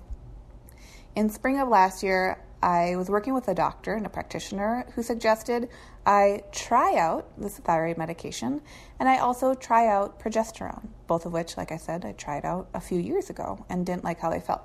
in 1.15 1.30
spring 1.30 1.60
of 1.60 1.68
last 1.68 2.04
year, 2.04 2.39
I 2.62 2.96
was 2.96 3.10
working 3.10 3.34
with 3.34 3.48
a 3.48 3.54
doctor 3.54 3.94
and 3.94 4.06
a 4.06 4.10
practitioner 4.10 4.86
who 4.96 5.04
suggested 5.04 5.70
I 6.06 6.44
try 6.51 6.98
out 6.98 7.39
this 7.39 7.58
thyroid 7.58 7.98
medication 7.98 8.62
and 9.00 9.08
I 9.08 9.18
also 9.18 9.54
try 9.54 9.88
out 9.88 10.20
progesterone, 10.20 10.88
both 11.08 11.25
of 11.25 11.34
which, 11.34 11.58
like 11.58 11.72
I 11.72 11.77
said, 11.77 12.06
I 12.06 12.13
tried 12.13 12.44
out 12.44 12.68
a 12.74 12.82
few 12.82 13.00
years 13.00 13.30
ago 13.30 13.65
and 13.70 13.86
didn't 13.86 14.04
like 14.04 14.20
how 14.20 14.30
they 14.30 14.39
felt. 14.39 14.63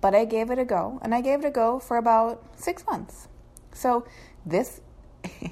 But 0.00 0.14
I 0.14 0.24
gave 0.26 0.50
it 0.50 0.60
a 0.60 0.64
go, 0.64 1.00
and 1.02 1.12
I 1.12 1.20
gave 1.20 1.40
it 1.40 1.44
a 1.44 1.50
go 1.50 1.80
for 1.80 1.96
about 1.96 2.44
six 2.56 2.86
months. 2.86 3.26
So 3.72 4.06
this 4.46 4.80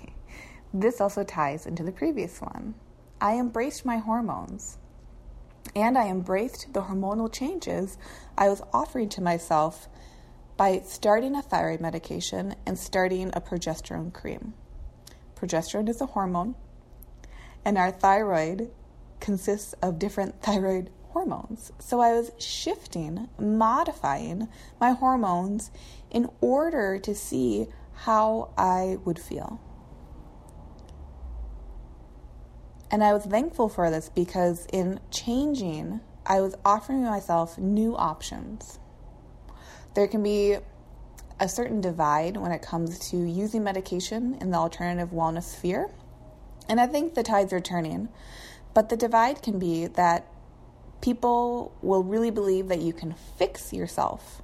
this 0.72 1.00
also 1.00 1.24
ties 1.24 1.66
into 1.66 1.82
the 1.82 1.90
previous 1.90 2.40
one. 2.40 2.74
I 3.20 3.38
embraced 3.38 3.84
my 3.84 3.96
hormones 3.96 4.78
and 5.76 5.98
I 5.98 6.06
embraced 6.08 6.72
the 6.72 6.80
hormonal 6.80 7.30
changes 7.30 7.98
I 8.36 8.48
was 8.48 8.62
offering 8.72 9.10
to 9.10 9.20
myself 9.20 9.88
by 10.56 10.80
starting 10.86 11.36
a 11.36 11.42
thyroid 11.42 11.82
medication 11.82 12.54
and 12.64 12.78
starting 12.78 13.30
a 13.34 13.42
progesterone 13.42 14.10
cream. 14.10 14.54
Progesterone 15.36 15.90
is 15.90 16.00
a 16.00 16.06
hormone, 16.06 16.54
and 17.62 17.76
our 17.76 17.90
thyroid 17.90 18.70
consists 19.20 19.74
of 19.82 19.98
different 19.98 20.40
thyroid 20.42 20.88
hormones. 21.10 21.72
So 21.78 22.00
I 22.00 22.14
was 22.14 22.30
shifting, 22.38 23.28
modifying 23.38 24.48
my 24.80 24.92
hormones 24.92 25.70
in 26.10 26.30
order 26.40 26.98
to 27.00 27.14
see 27.14 27.66
how 27.92 28.50
I 28.56 28.96
would 29.04 29.18
feel. 29.18 29.60
And 32.90 33.02
I 33.02 33.12
was 33.12 33.24
thankful 33.24 33.68
for 33.68 33.90
this 33.90 34.08
because 34.08 34.66
in 34.72 35.00
changing, 35.10 36.00
I 36.24 36.40
was 36.40 36.54
offering 36.64 37.02
myself 37.04 37.58
new 37.58 37.96
options. 37.96 38.78
There 39.94 40.06
can 40.06 40.22
be 40.22 40.58
a 41.38 41.48
certain 41.48 41.80
divide 41.80 42.36
when 42.36 42.52
it 42.52 42.62
comes 42.62 42.98
to 43.10 43.16
using 43.16 43.62
medication 43.62 44.38
in 44.40 44.50
the 44.50 44.58
alternative 44.58 45.10
wellness 45.10 45.56
sphere. 45.56 45.90
And 46.68 46.80
I 46.80 46.86
think 46.86 47.14
the 47.14 47.22
tides 47.22 47.52
are 47.52 47.60
turning. 47.60 48.08
But 48.72 48.88
the 48.88 48.96
divide 48.96 49.42
can 49.42 49.58
be 49.58 49.86
that 49.86 50.26
people 51.00 51.72
will 51.82 52.02
really 52.02 52.30
believe 52.30 52.68
that 52.68 52.80
you 52.80 52.92
can 52.92 53.14
fix 53.38 53.72
yourself 53.72 54.42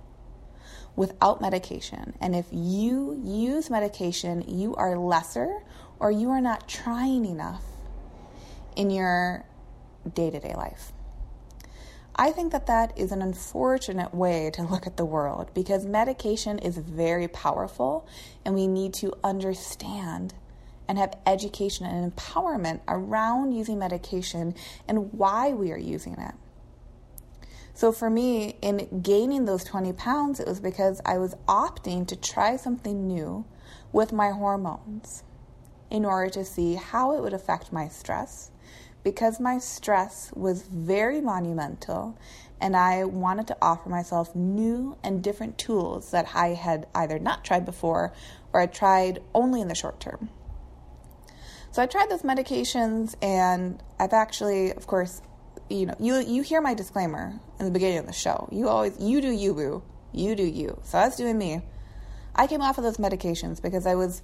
without 0.96 1.40
medication. 1.40 2.14
And 2.20 2.34
if 2.34 2.46
you 2.50 3.20
use 3.22 3.70
medication, 3.70 4.44
you 4.46 4.74
are 4.76 4.96
lesser 4.96 5.60
or 5.98 6.10
you 6.10 6.30
are 6.30 6.40
not 6.40 6.68
trying 6.68 7.24
enough 7.24 7.62
in 8.76 8.90
your 8.90 9.44
day 10.14 10.30
to 10.30 10.40
day 10.40 10.54
life. 10.54 10.92
I 12.14 12.30
think 12.30 12.52
that 12.52 12.66
that 12.66 12.96
is 12.98 13.10
an 13.10 13.22
unfortunate 13.22 14.14
way 14.14 14.50
to 14.54 14.62
look 14.62 14.86
at 14.86 14.96
the 14.96 15.04
world 15.04 15.50
because 15.54 15.86
medication 15.86 16.58
is 16.58 16.76
very 16.76 17.26
powerful 17.26 18.06
and 18.44 18.54
we 18.54 18.66
need 18.66 18.92
to 18.94 19.14
understand 19.24 20.34
and 20.86 20.98
have 20.98 21.16
education 21.26 21.86
and 21.86 22.12
empowerment 22.14 22.80
around 22.86 23.52
using 23.52 23.78
medication 23.78 24.54
and 24.86 25.12
why 25.12 25.50
we 25.50 25.72
are 25.72 25.78
using 25.78 26.14
it. 26.14 26.34
So, 27.74 27.90
for 27.90 28.10
me, 28.10 28.56
in 28.60 29.00
gaining 29.02 29.46
those 29.46 29.64
20 29.64 29.94
pounds, 29.94 30.38
it 30.38 30.46
was 30.46 30.60
because 30.60 31.00
I 31.06 31.16
was 31.16 31.34
opting 31.48 32.06
to 32.08 32.16
try 32.16 32.56
something 32.56 33.06
new 33.06 33.46
with 33.90 34.12
my 34.12 34.30
hormones 34.30 35.22
in 35.90 36.04
order 36.04 36.28
to 36.30 36.44
see 36.44 36.74
how 36.74 37.16
it 37.16 37.22
would 37.22 37.32
affect 37.32 37.72
my 37.72 37.88
stress 37.88 38.51
because 39.04 39.40
my 39.40 39.58
stress 39.58 40.30
was 40.34 40.62
very 40.62 41.20
monumental 41.20 42.18
and 42.60 42.76
I 42.76 43.04
wanted 43.04 43.48
to 43.48 43.56
offer 43.60 43.88
myself 43.88 44.36
new 44.36 44.96
and 45.02 45.22
different 45.22 45.58
tools 45.58 46.12
that 46.12 46.28
I 46.34 46.48
had 46.48 46.86
either 46.94 47.18
not 47.18 47.44
tried 47.44 47.64
before 47.64 48.12
or 48.52 48.60
I 48.60 48.66
tried 48.66 49.20
only 49.34 49.60
in 49.60 49.68
the 49.68 49.74
short 49.74 49.98
term. 49.98 50.30
So 51.72 51.82
I 51.82 51.86
tried 51.86 52.10
those 52.10 52.22
medications 52.22 53.16
and 53.20 53.82
I've 53.98 54.12
actually, 54.12 54.72
of 54.72 54.86
course, 54.86 55.22
you 55.68 55.86
know, 55.86 55.94
you 55.98 56.20
you 56.20 56.42
hear 56.42 56.60
my 56.60 56.74
disclaimer 56.74 57.32
in 57.58 57.64
the 57.64 57.72
beginning 57.72 57.98
of 57.98 58.06
the 58.06 58.12
show. 58.12 58.48
You 58.52 58.68
always 58.68 58.98
you 59.00 59.20
do 59.20 59.30
you 59.30 59.54
boo. 59.54 59.82
You 60.12 60.36
do 60.36 60.44
you. 60.44 60.78
So 60.84 60.98
I 60.98 61.06
was 61.06 61.16
doing 61.16 61.38
me. 61.38 61.62
I 62.34 62.46
came 62.46 62.60
off 62.60 62.78
of 62.78 62.84
those 62.84 62.98
medications 62.98 63.60
because 63.60 63.86
I 63.86 63.94
was 63.94 64.22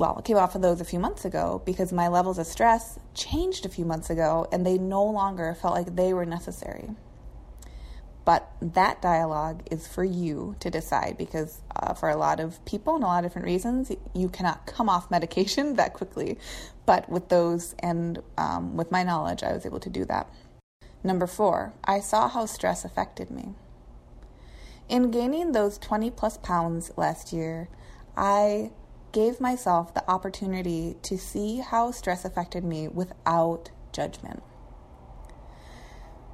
well, 0.00 0.16
I 0.16 0.22
came 0.22 0.38
off 0.38 0.54
of 0.54 0.62
those 0.62 0.80
a 0.80 0.84
few 0.86 0.98
months 0.98 1.26
ago 1.26 1.60
because 1.66 1.92
my 1.92 2.08
levels 2.08 2.38
of 2.38 2.46
stress 2.46 2.98
changed 3.12 3.66
a 3.66 3.68
few 3.68 3.84
months 3.84 4.08
ago 4.08 4.48
and 4.50 4.64
they 4.64 4.78
no 4.78 5.04
longer 5.04 5.54
felt 5.60 5.74
like 5.74 5.94
they 5.94 6.14
were 6.14 6.24
necessary. 6.24 6.88
But 8.24 8.50
that 8.62 9.02
dialogue 9.02 9.62
is 9.70 9.86
for 9.86 10.02
you 10.02 10.56
to 10.60 10.70
decide 10.70 11.18
because 11.18 11.60
uh, 11.76 11.92
for 11.92 12.08
a 12.08 12.16
lot 12.16 12.40
of 12.40 12.64
people 12.64 12.94
and 12.94 13.04
a 13.04 13.08
lot 13.08 13.22
of 13.22 13.30
different 13.30 13.44
reasons, 13.44 13.92
you 14.14 14.30
cannot 14.30 14.64
come 14.64 14.88
off 14.88 15.10
medication 15.10 15.74
that 15.76 15.92
quickly. 15.92 16.38
But 16.86 17.10
with 17.10 17.28
those 17.28 17.74
and 17.80 18.22
um, 18.38 18.78
with 18.78 18.90
my 18.90 19.02
knowledge, 19.02 19.42
I 19.42 19.52
was 19.52 19.66
able 19.66 19.80
to 19.80 19.90
do 19.90 20.06
that. 20.06 20.32
Number 21.04 21.26
four, 21.26 21.74
I 21.84 22.00
saw 22.00 22.26
how 22.26 22.46
stress 22.46 22.86
affected 22.86 23.30
me. 23.30 23.50
In 24.88 25.10
gaining 25.10 25.52
those 25.52 25.76
20 25.76 26.10
plus 26.12 26.38
pounds 26.38 26.90
last 26.96 27.34
year, 27.34 27.68
I 28.16 28.70
gave 29.12 29.40
myself 29.40 29.94
the 29.94 30.08
opportunity 30.10 30.96
to 31.02 31.18
see 31.18 31.58
how 31.58 31.90
stress 31.90 32.24
affected 32.24 32.64
me 32.64 32.88
without 32.88 33.70
judgment. 33.92 34.42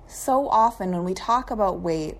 So 0.06 0.48
often, 0.48 0.92
when 0.92 1.04
we 1.04 1.14
talk 1.14 1.50
about 1.50 1.80
weight, 1.80 2.16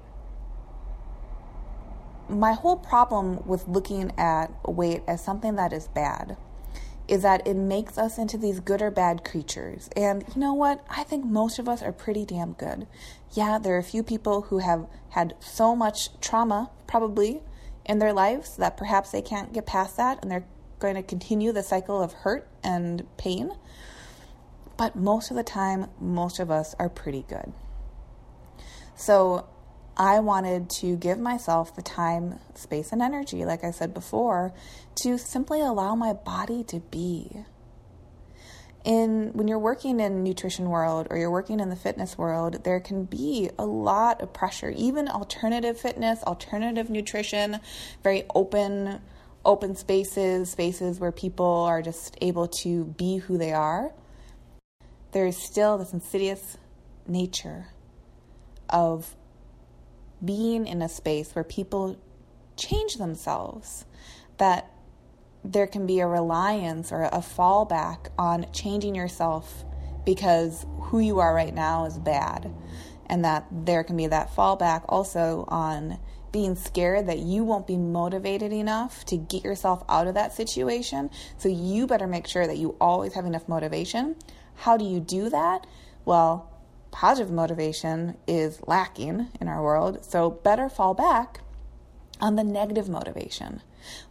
my 2.28 2.52
whole 2.52 2.76
problem 2.76 3.46
with 3.46 3.68
looking 3.68 4.12
at 4.18 4.50
weight 4.68 5.02
as 5.06 5.22
something 5.22 5.54
that 5.56 5.72
is 5.72 5.88
bad 5.88 6.36
is 7.08 7.22
that 7.22 7.46
it 7.46 7.54
makes 7.54 7.98
us 7.98 8.18
into 8.18 8.36
these 8.36 8.58
good 8.58 8.82
or 8.82 8.90
bad 8.90 9.25
creatures. 9.25 9.88
And 9.96 10.25
you 10.34 10.40
know 10.40 10.54
what? 10.54 10.84
I 10.90 11.04
think 11.04 11.25
most 11.25 11.58
of 11.58 11.68
us 11.68 11.82
are 11.82 11.92
pretty 11.92 12.25
damn 12.25 12.52
good. 12.54 12.86
Yeah, 13.32 13.58
there 13.58 13.76
are 13.76 13.78
a 13.78 13.84
few 13.84 14.02
people 14.02 14.42
who 14.42 14.58
have 14.58 14.86
had 15.10 15.34
so 15.38 15.76
much 15.76 16.20
trauma, 16.20 16.70
probably, 16.86 17.42
in 17.88 17.99
their 17.99 18.12
lives 18.12 18.57
that 18.57 18.76
perhaps 18.76 19.11
they 19.11 19.23
can't 19.23 19.52
get 19.52 19.66
past 19.66 19.97
that 19.97 20.19
and 20.21 20.31
they're 20.31 20.47
going 20.78 20.95
to 20.95 21.02
continue 21.02 21.52
the 21.52 21.62
cycle 21.62 22.02
of 22.02 22.12
hurt 22.12 22.49
and 22.62 23.07
pain. 23.16 23.52
But 24.76 24.95
most 24.95 25.31
of 25.31 25.37
the 25.37 25.43
time, 25.43 25.87
most 25.99 26.38
of 26.38 26.50
us 26.50 26.75
are 26.78 26.88
pretty 26.88 27.25
good. 27.28 27.52
So 28.95 29.47
I 29.97 30.21
wanted 30.21 30.69
to 30.71 30.97
give 30.97 31.19
myself 31.19 31.75
the 31.75 31.83
time, 31.83 32.38
space, 32.55 32.93
and 32.93 33.00
energy, 33.00 33.45
like 33.47 33.64
I 33.64 33.71
said 33.71 33.95
before, 33.95 34.52
to 34.97 35.16
simply 35.16 35.61
allow 35.61 35.95
my 35.95 36.12
body 36.12 36.62
to 36.64 36.81
be. 36.81 37.45
In 38.87 39.33
when 39.33 39.49
you're 39.49 39.59
working 39.59 39.99
in 39.99 40.23
nutrition 40.23 40.71
world 40.71 41.09
or 41.11 41.19
you're 41.19 41.31
working 41.31 41.59
in 41.59 41.71
the 41.71 41.76
fitness 41.76 42.16
world, 42.16 42.62
there 42.62 42.78
can 42.78 43.05
be 43.05 43.50
a 43.59 43.66
lot 43.66 44.21
of 44.21 44.33
pressure. 44.33 44.71
Even 44.71 45.09
alternative 45.09 45.76
fitness, 45.78 46.23
alternative 46.23 46.88
nutrition, 46.88 47.59
very 48.05 48.23
open 48.33 49.00
open 49.45 49.75
spaces, 49.75 50.50
spaces 50.50 51.00
where 51.00 51.11
people 51.11 51.47
are 51.47 51.83
just 51.83 52.16
able 52.21 52.47
to 52.47 52.85
be 52.85 53.16
who 53.16 53.38
they 53.38 53.52
are. 53.52 53.93
There 55.11 55.26
is 55.26 55.37
still 55.37 55.78
this 55.78 55.93
insidious 55.93 56.57
nature 57.09 57.66
of 58.71 59.16
being 60.25 60.66
in 60.66 60.81
a 60.81 60.88
space 60.88 61.35
where 61.35 61.45
people 61.45 61.97
change 62.57 62.95
themselves, 62.95 63.85
that 64.38 64.71
there 65.53 65.67
can 65.67 65.87
be 65.87 66.00
a 66.00 66.07
reliance 66.07 66.93
or 66.93 67.03
a 67.05 67.19
fallback 67.19 68.09
on 68.19 68.47
changing 68.53 68.95
yourself 68.95 69.65
because 70.05 70.67
who 70.81 70.99
you 71.00 71.21
are 71.21 71.35
right 71.35 71.55
now 71.55 71.85
is 71.85 71.99
bad. 71.99 72.53
And 73.09 73.25
that 73.25 73.47
there 73.50 73.85
can 73.85 73.97
be 73.97 74.09
that 74.09 74.35
fallback 74.35 74.85
also 74.88 75.45
on 75.49 75.99
being 76.33 76.57
scared 76.57 77.07
that 77.07 77.19
you 77.19 77.45
won't 77.45 77.67
be 77.67 77.76
motivated 77.76 78.53
enough 78.53 79.05
to 79.07 79.17
get 79.17 79.45
yourself 79.45 79.85
out 79.88 80.07
of 80.07 80.15
that 80.15 80.33
situation. 80.33 81.11
So 81.38 81.49
you 81.49 81.87
better 81.87 82.07
make 82.07 82.26
sure 82.26 82.47
that 82.47 82.59
you 82.59 82.76
always 82.81 83.15
have 83.15 83.25
enough 83.25 83.49
motivation. 83.49 84.17
How 84.57 84.76
do 84.76 84.85
you 84.85 85.00
do 85.00 85.31
that? 85.31 85.67
Well, 86.05 86.50
positive 86.91 87.33
motivation 87.33 88.17
is 88.26 88.61
lacking 88.67 89.29
in 89.41 89.49
our 89.49 89.62
world, 89.62 90.05
so 90.05 90.31
better 90.31 90.69
fall 90.69 90.95
back 90.95 91.41
on 92.21 92.37
the 92.37 92.45
negative 92.45 92.88
motivation. 92.88 93.62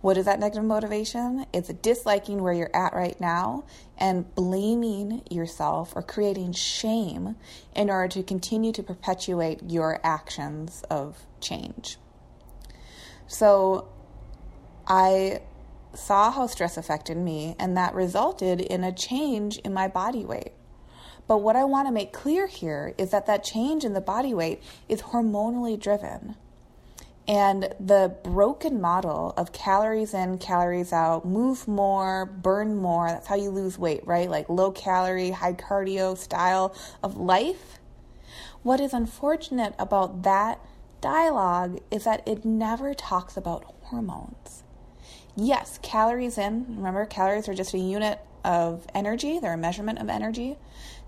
What 0.02 0.18
is 0.18 0.26
that 0.26 0.40
negative 0.40 0.64
motivation? 0.64 1.46
It's 1.54 1.70
disliking 1.70 2.42
where 2.42 2.54
you're 2.54 2.76
at 2.76 2.94
right 2.94 3.20
now 3.20 3.64
and 3.98 4.34
blaming 4.36 5.24
yourself 5.30 5.94
or 5.96 6.02
creating 6.02 6.54
shame 6.54 7.36
in 7.76 7.90
order 7.90 8.08
to 8.10 8.24
continue 8.24 8.72
to 8.74 8.84
perpetuate 8.84 9.62
your 9.68 10.00
actions 10.04 10.84
of 10.90 11.26
change. 11.40 11.98
So 13.28 13.88
I 14.88 15.42
saw 15.94 16.30
how 16.32 16.48
stress 16.48 16.78
affected 16.78 17.18
me, 17.18 17.56
and 17.58 17.78
that 17.78 17.94
resulted 17.94 18.62
in 18.62 18.84
a 18.84 18.92
change 18.92 19.58
in 19.60 19.74
my 19.74 19.88
body 19.88 20.26
weight. 20.26 20.52
But 21.28 21.38
what 21.38 21.56
I 21.56 21.64
want 21.64 21.88
to 21.88 21.92
make 21.92 22.14
clear 22.14 22.48
here 22.48 22.94
is 22.98 23.12
that 23.12 23.26
that 23.26 23.44
change 23.44 23.84
in 23.84 23.94
the 23.94 24.02
body 24.02 24.34
weight 24.34 24.62
is 24.88 25.02
hormonally 25.02 25.80
driven. 25.80 26.36
And 27.28 27.74
the 27.80 28.16
broken 28.24 28.80
model 28.80 29.34
of 29.36 29.52
calories 29.52 30.14
in, 30.14 30.38
calories 30.38 30.94
out, 30.94 31.26
move 31.26 31.68
more, 31.68 32.26
burn 32.26 32.76
more, 32.76 33.08
that's 33.08 33.28
how 33.28 33.36
you 33.36 33.50
lose 33.50 33.80
weight, 33.80 34.06
right? 34.06 34.30
Like 34.30 34.48
low 34.48 34.72
calorie, 34.72 35.32
high 35.32 35.54
cardio 35.54 36.16
style 36.16 36.76
of 37.02 37.18
life. 37.18 37.80
What 38.62 38.80
is 38.80 38.94
unfortunate 38.94 39.74
about 39.80 40.22
that 40.24 40.60
dialogue 41.02 41.80
is 41.90 42.04
that 42.04 42.28
it 42.28 42.46
never 42.46 42.94
talks 42.94 43.38
about 43.38 43.64
hormones. 43.84 44.64
Yes, 45.36 45.80
calories 45.82 46.38
in, 46.38 46.78
remember, 46.78 47.06
calories 47.06 47.50
are 47.50 47.54
just 47.56 47.74
a 47.74 47.80
unit 47.80 48.20
of 48.44 48.86
energy, 48.94 49.40
they're 49.40 49.54
a 49.54 49.58
measurement 49.58 49.98
of 49.98 50.10
energy 50.10 50.58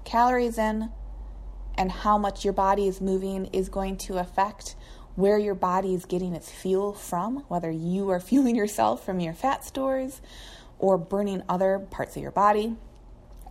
calories 0.07 0.57
in 0.57 0.89
and 1.77 1.91
how 1.91 2.17
much 2.17 2.43
your 2.45 2.53
body 2.53 2.87
is 2.87 3.01
moving 3.01 3.45
is 3.47 3.67
going 3.67 3.97
to 3.97 4.17
affect 4.17 4.75
where 5.17 5.39
your 5.39 5.55
body 5.55 5.95
is 5.95 6.05
getting 6.05 6.33
its 6.33 6.51
fuel 6.51 6.93
from, 6.93 7.37
whether 7.47 7.71
you 7.71 8.07
are 8.11 8.19
fueling 8.29 8.55
yourself 8.55 9.03
from 9.03 9.19
your 9.19 9.33
fat 9.33 9.65
stores 9.65 10.21
or 10.77 10.95
burning 10.97 11.41
other 11.49 11.79
parts 11.79 12.15
of 12.15 12.21
your 12.21 12.31
body, 12.31 12.75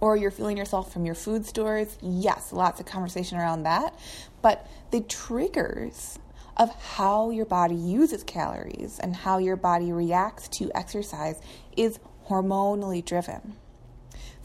or 0.00 0.16
you're 0.16 0.31
fueling 0.31 0.57
yourself 0.57 0.92
from 0.92 1.05
your 1.05 1.16
food 1.16 1.44
stores. 1.44 1.98
Yes, 2.00 2.52
lots 2.52 2.79
of 2.79 2.87
conversation 2.87 3.37
around 3.37 3.64
that. 3.64 3.98
But 4.42 4.70
the 4.92 5.00
triggers 5.00 6.20
of 6.57 6.70
how 6.70 7.31
your 7.31 7.46
body 7.46 7.74
uses 7.74 8.22
calories 8.22 9.00
and 9.00 9.16
how 9.16 9.38
your 9.38 9.57
body 9.57 9.90
reacts 9.90 10.48
to 10.48 10.70
exercise 10.72 11.40
is 11.76 11.98
hormonally 12.29 13.05
driven. 13.05 13.57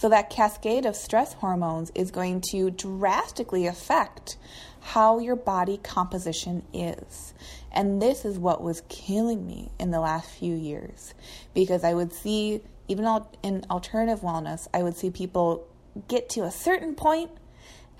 So, 0.02 0.10
that 0.10 0.32
cascade 0.32 0.88
of 0.88 0.96
stress 0.96 1.34
hormones 1.34 1.92
is 1.94 2.10
going 2.10 2.42
to 2.50 2.72
drastically 2.72 3.68
affect 3.68 4.36
how 4.80 5.20
your 5.20 5.36
body 5.36 5.78
composition 5.78 6.64
is. 6.74 7.36
And 7.72 8.02
this 8.02 8.26
is 8.26 8.40
what 8.40 8.64
was 8.64 8.82
killing 8.90 9.46
me 9.46 9.70
in 9.78 9.92
the 9.92 10.00
last 10.00 10.28
few 10.32 10.56
years 10.56 11.14
because 11.54 11.84
I 11.84 11.94
would 11.94 12.14
see, 12.14 12.62
even 12.88 13.06
in 13.44 13.64
alternative 13.70 14.22
wellness, 14.22 14.68
I 14.74 14.82
would 14.82 14.98
see 14.98 15.12
people 15.12 15.68
get 16.08 16.30
to 16.30 16.46
a 16.46 16.52
certain 16.52 16.96
point 16.96 17.30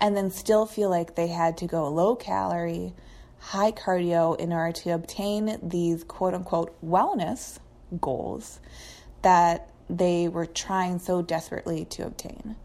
and 0.00 0.16
then 0.16 0.32
still 0.32 0.66
feel 0.66 0.90
like 0.90 1.14
they 1.14 1.28
had 1.28 1.56
to 1.58 1.68
go 1.68 1.88
low 1.88 2.16
calorie, 2.16 2.94
high 3.38 3.70
cardio 3.70 4.36
in 4.40 4.52
order 4.52 4.72
to 4.72 4.90
obtain 4.90 5.56
these 5.62 6.02
quote 6.02 6.34
unquote 6.34 6.74
wellness 6.84 7.60
goals 8.00 8.58
that 9.22 9.68
they 9.88 10.28
were 10.28 10.46
trying 10.46 10.98
so 10.98 11.22
desperately 11.22 11.84
to 11.86 12.06
obtain. 12.06 12.56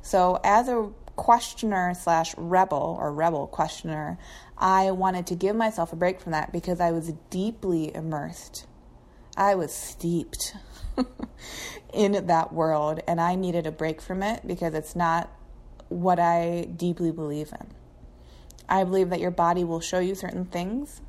So, 0.00 0.40
as 0.42 0.68
a 0.68 0.90
questioner 1.16 1.94
slash 1.94 2.34
rebel 2.36 2.96
or 3.00 3.12
rebel 3.12 3.46
questioner, 3.46 4.18
I 4.58 4.90
wanted 4.90 5.26
to 5.28 5.34
give 5.34 5.54
myself 5.54 5.92
a 5.92 5.96
break 5.96 6.20
from 6.20 6.32
that 6.32 6.52
because 6.52 6.80
I 6.80 6.90
was 6.90 7.12
deeply 7.30 7.94
immersed. 7.94 8.66
I 9.36 9.54
was 9.54 9.72
steeped 9.72 10.54
in 11.92 12.26
that 12.26 12.52
world 12.52 13.00
and 13.06 13.20
I 13.20 13.34
needed 13.34 13.66
a 13.66 13.72
break 13.72 14.00
from 14.00 14.22
it 14.22 14.46
because 14.46 14.74
it's 14.74 14.94
not 14.94 15.30
what 15.88 16.18
I 16.18 16.68
deeply 16.76 17.12
believe 17.12 17.52
in. 17.52 17.66
I 18.68 18.84
believe 18.84 19.10
that 19.10 19.20
your 19.20 19.30
body 19.30 19.64
will 19.64 19.80
show 19.80 19.98
you 19.98 20.14
certain 20.14 20.46
things 20.46 21.00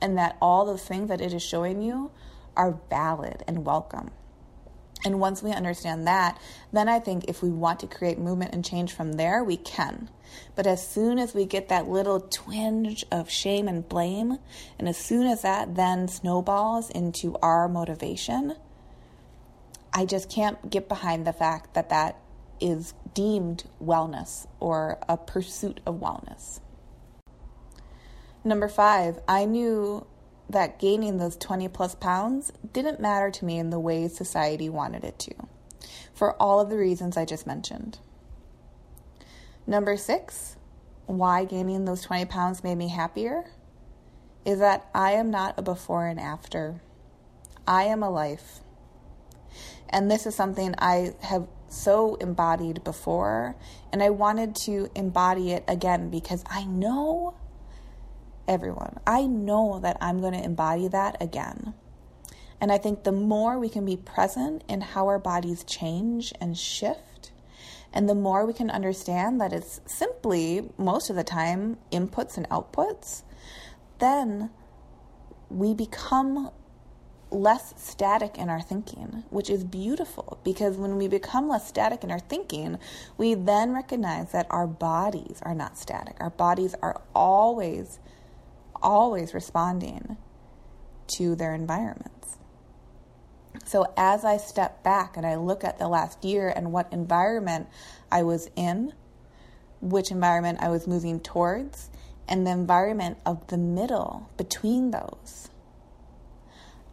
and 0.00 0.16
that 0.18 0.36
all 0.40 0.64
the 0.64 0.78
things 0.78 1.08
that 1.08 1.20
it 1.20 1.32
is 1.32 1.42
showing 1.42 1.82
you 1.82 2.10
are 2.56 2.78
valid 2.88 3.42
and 3.46 3.64
welcome. 3.64 4.10
And 5.04 5.18
once 5.18 5.42
we 5.42 5.52
understand 5.52 6.06
that, 6.06 6.40
then 6.72 6.88
I 6.88 6.98
think 6.98 7.24
if 7.26 7.42
we 7.42 7.50
want 7.50 7.80
to 7.80 7.86
create 7.86 8.18
movement 8.18 8.54
and 8.54 8.64
change 8.64 8.92
from 8.92 9.14
there, 9.14 9.42
we 9.42 9.56
can. 9.56 10.10
But 10.54 10.66
as 10.66 10.86
soon 10.86 11.18
as 11.18 11.34
we 11.34 11.46
get 11.46 11.68
that 11.68 11.88
little 11.88 12.20
twinge 12.20 13.04
of 13.10 13.30
shame 13.30 13.66
and 13.66 13.88
blame, 13.88 14.38
and 14.78 14.88
as 14.88 14.96
soon 14.96 15.26
as 15.26 15.42
that 15.42 15.74
then 15.74 16.06
snowballs 16.06 16.90
into 16.90 17.36
our 17.42 17.68
motivation, 17.68 18.56
I 19.92 20.04
just 20.04 20.30
can't 20.30 20.70
get 20.70 20.88
behind 20.88 21.26
the 21.26 21.32
fact 21.32 21.74
that 21.74 21.88
that 21.88 22.16
is 22.60 22.94
deemed 23.14 23.64
wellness 23.82 24.46
or 24.60 24.98
a 25.08 25.16
pursuit 25.16 25.80
of 25.86 25.96
wellness. 25.96 26.60
Number 28.44 28.68
five, 28.68 29.18
I 29.26 29.44
knew 29.46 30.06
that 30.50 30.78
gaining 30.78 31.18
those 31.18 31.36
20 31.36 31.68
plus 31.68 31.94
pounds 31.94 32.52
didn't 32.72 33.00
matter 33.00 33.30
to 33.30 33.44
me 33.44 33.58
in 33.58 33.70
the 33.70 33.80
way 33.80 34.08
society 34.08 34.68
wanted 34.68 35.04
it 35.04 35.18
to, 35.20 35.34
for 36.12 36.34
all 36.40 36.60
of 36.60 36.70
the 36.70 36.76
reasons 36.76 37.16
I 37.16 37.24
just 37.24 37.46
mentioned. 37.46 37.98
Number 39.66 39.96
six, 39.96 40.56
why 41.06 41.44
gaining 41.44 41.84
those 41.84 42.02
20 42.02 42.24
pounds 42.26 42.64
made 42.64 42.76
me 42.76 42.88
happier 42.88 43.44
is 44.44 44.58
that 44.58 44.88
I 44.94 45.12
am 45.12 45.30
not 45.30 45.58
a 45.58 45.62
before 45.62 46.06
and 46.06 46.18
after. 46.18 46.80
I 47.66 47.84
am 47.84 48.02
a 48.02 48.10
life. 48.10 48.60
And 49.88 50.10
this 50.10 50.26
is 50.26 50.34
something 50.34 50.74
I 50.78 51.14
have 51.20 51.46
so 51.68 52.16
embodied 52.16 52.82
before, 52.84 53.56
and 53.92 54.02
I 54.02 54.10
wanted 54.10 54.56
to 54.64 54.90
embody 54.94 55.52
it 55.52 55.64
again 55.68 56.10
because 56.10 56.44
I 56.48 56.64
know 56.64 57.34
everyone. 58.50 58.98
I 59.06 59.26
know 59.26 59.78
that 59.80 59.96
I'm 60.00 60.20
going 60.20 60.34
to 60.34 60.44
embody 60.44 60.88
that 60.88 61.16
again. 61.22 61.72
And 62.60 62.70
I 62.70 62.78
think 62.78 63.04
the 63.04 63.12
more 63.12 63.58
we 63.58 63.70
can 63.70 63.86
be 63.86 63.96
present 63.96 64.64
in 64.68 64.80
how 64.80 65.06
our 65.06 65.20
bodies 65.20 65.64
change 65.64 66.34
and 66.40 66.58
shift, 66.58 67.30
and 67.92 68.08
the 68.08 68.14
more 68.14 68.44
we 68.44 68.52
can 68.52 68.68
understand 68.68 69.40
that 69.40 69.52
it's 69.52 69.80
simply, 69.86 70.68
most 70.76 71.10
of 71.10 71.16
the 71.16 71.24
time, 71.24 71.78
inputs 71.90 72.36
and 72.36 72.48
outputs, 72.50 73.22
then 74.00 74.50
we 75.48 75.72
become 75.72 76.50
less 77.30 77.72
static 77.76 78.36
in 78.36 78.48
our 78.48 78.60
thinking, 78.60 79.22
which 79.30 79.48
is 79.48 79.62
beautiful 79.62 80.38
because 80.42 80.76
when 80.76 80.96
we 80.96 81.06
become 81.06 81.48
less 81.48 81.68
static 81.68 82.02
in 82.02 82.10
our 82.10 82.18
thinking, 82.18 82.78
we 83.16 83.34
then 83.34 83.72
recognize 83.72 84.32
that 84.32 84.46
our 84.50 84.66
bodies 84.66 85.40
are 85.42 85.54
not 85.54 85.78
static. 85.78 86.16
Our 86.18 86.30
bodies 86.30 86.74
are 86.82 87.00
always, 87.14 88.00
always 88.82 89.34
responding 89.34 90.16
to 91.16 91.34
their 91.34 91.54
environments. 91.54 92.38
So 93.64 93.92
as 93.96 94.24
I 94.24 94.36
step 94.36 94.82
back 94.82 95.16
and 95.16 95.26
I 95.26 95.34
look 95.34 95.64
at 95.64 95.78
the 95.78 95.88
last 95.88 96.24
year 96.24 96.52
and 96.54 96.72
what 96.72 96.92
environment 96.92 97.68
I 98.10 98.22
was 98.22 98.48
in, 98.56 98.92
which 99.80 100.10
environment 100.10 100.58
I 100.60 100.68
was 100.68 100.86
moving 100.86 101.20
towards, 101.20 101.90
and 102.28 102.46
the 102.46 102.52
environment 102.52 103.18
of 103.26 103.46
the 103.48 103.58
middle 103.58 104.30
between 104.36 104.92
those 104.92 105.50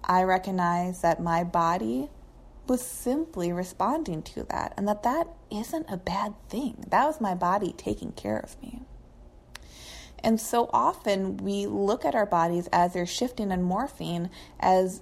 I 0.07 0.23
recognize 0.23 1.01
that 1.01 1.21
my 1.21 1.43
body 1.43 2.09
was 2.65 2.81
simply 2.81 3.51
responding 3.51 4.23
to 4.23 4.43
that 4.43 4.73
and 4.77 4.87
that 4.87 5.03
that 5.03 5.27
isn't 5.51 5.85
a 5.89 5.97
bad 5.97 6.33
thing. 6.47 6.85
That 6.87 7.05
was 7.05 7.19
my 7.19 7.35
body 7.35 7.73
taking 7.77 8.13
care 8.13 8.37
of 8.37 8.59
me. 8.61 8.76
And 10.27 10.41
so 10.41 10.69
often 10.73 11.37
we 11.37 11.67
look 11.67 12.03
at 12.03 12.13
our 12.13 12.25
bodies 12.25 12.67
as 12.73 12.91
they're 12.91 13.05
shifting 13.05 13.49
and 13.49 13.63
morphing 13.63 14.29
as 14.59 15.01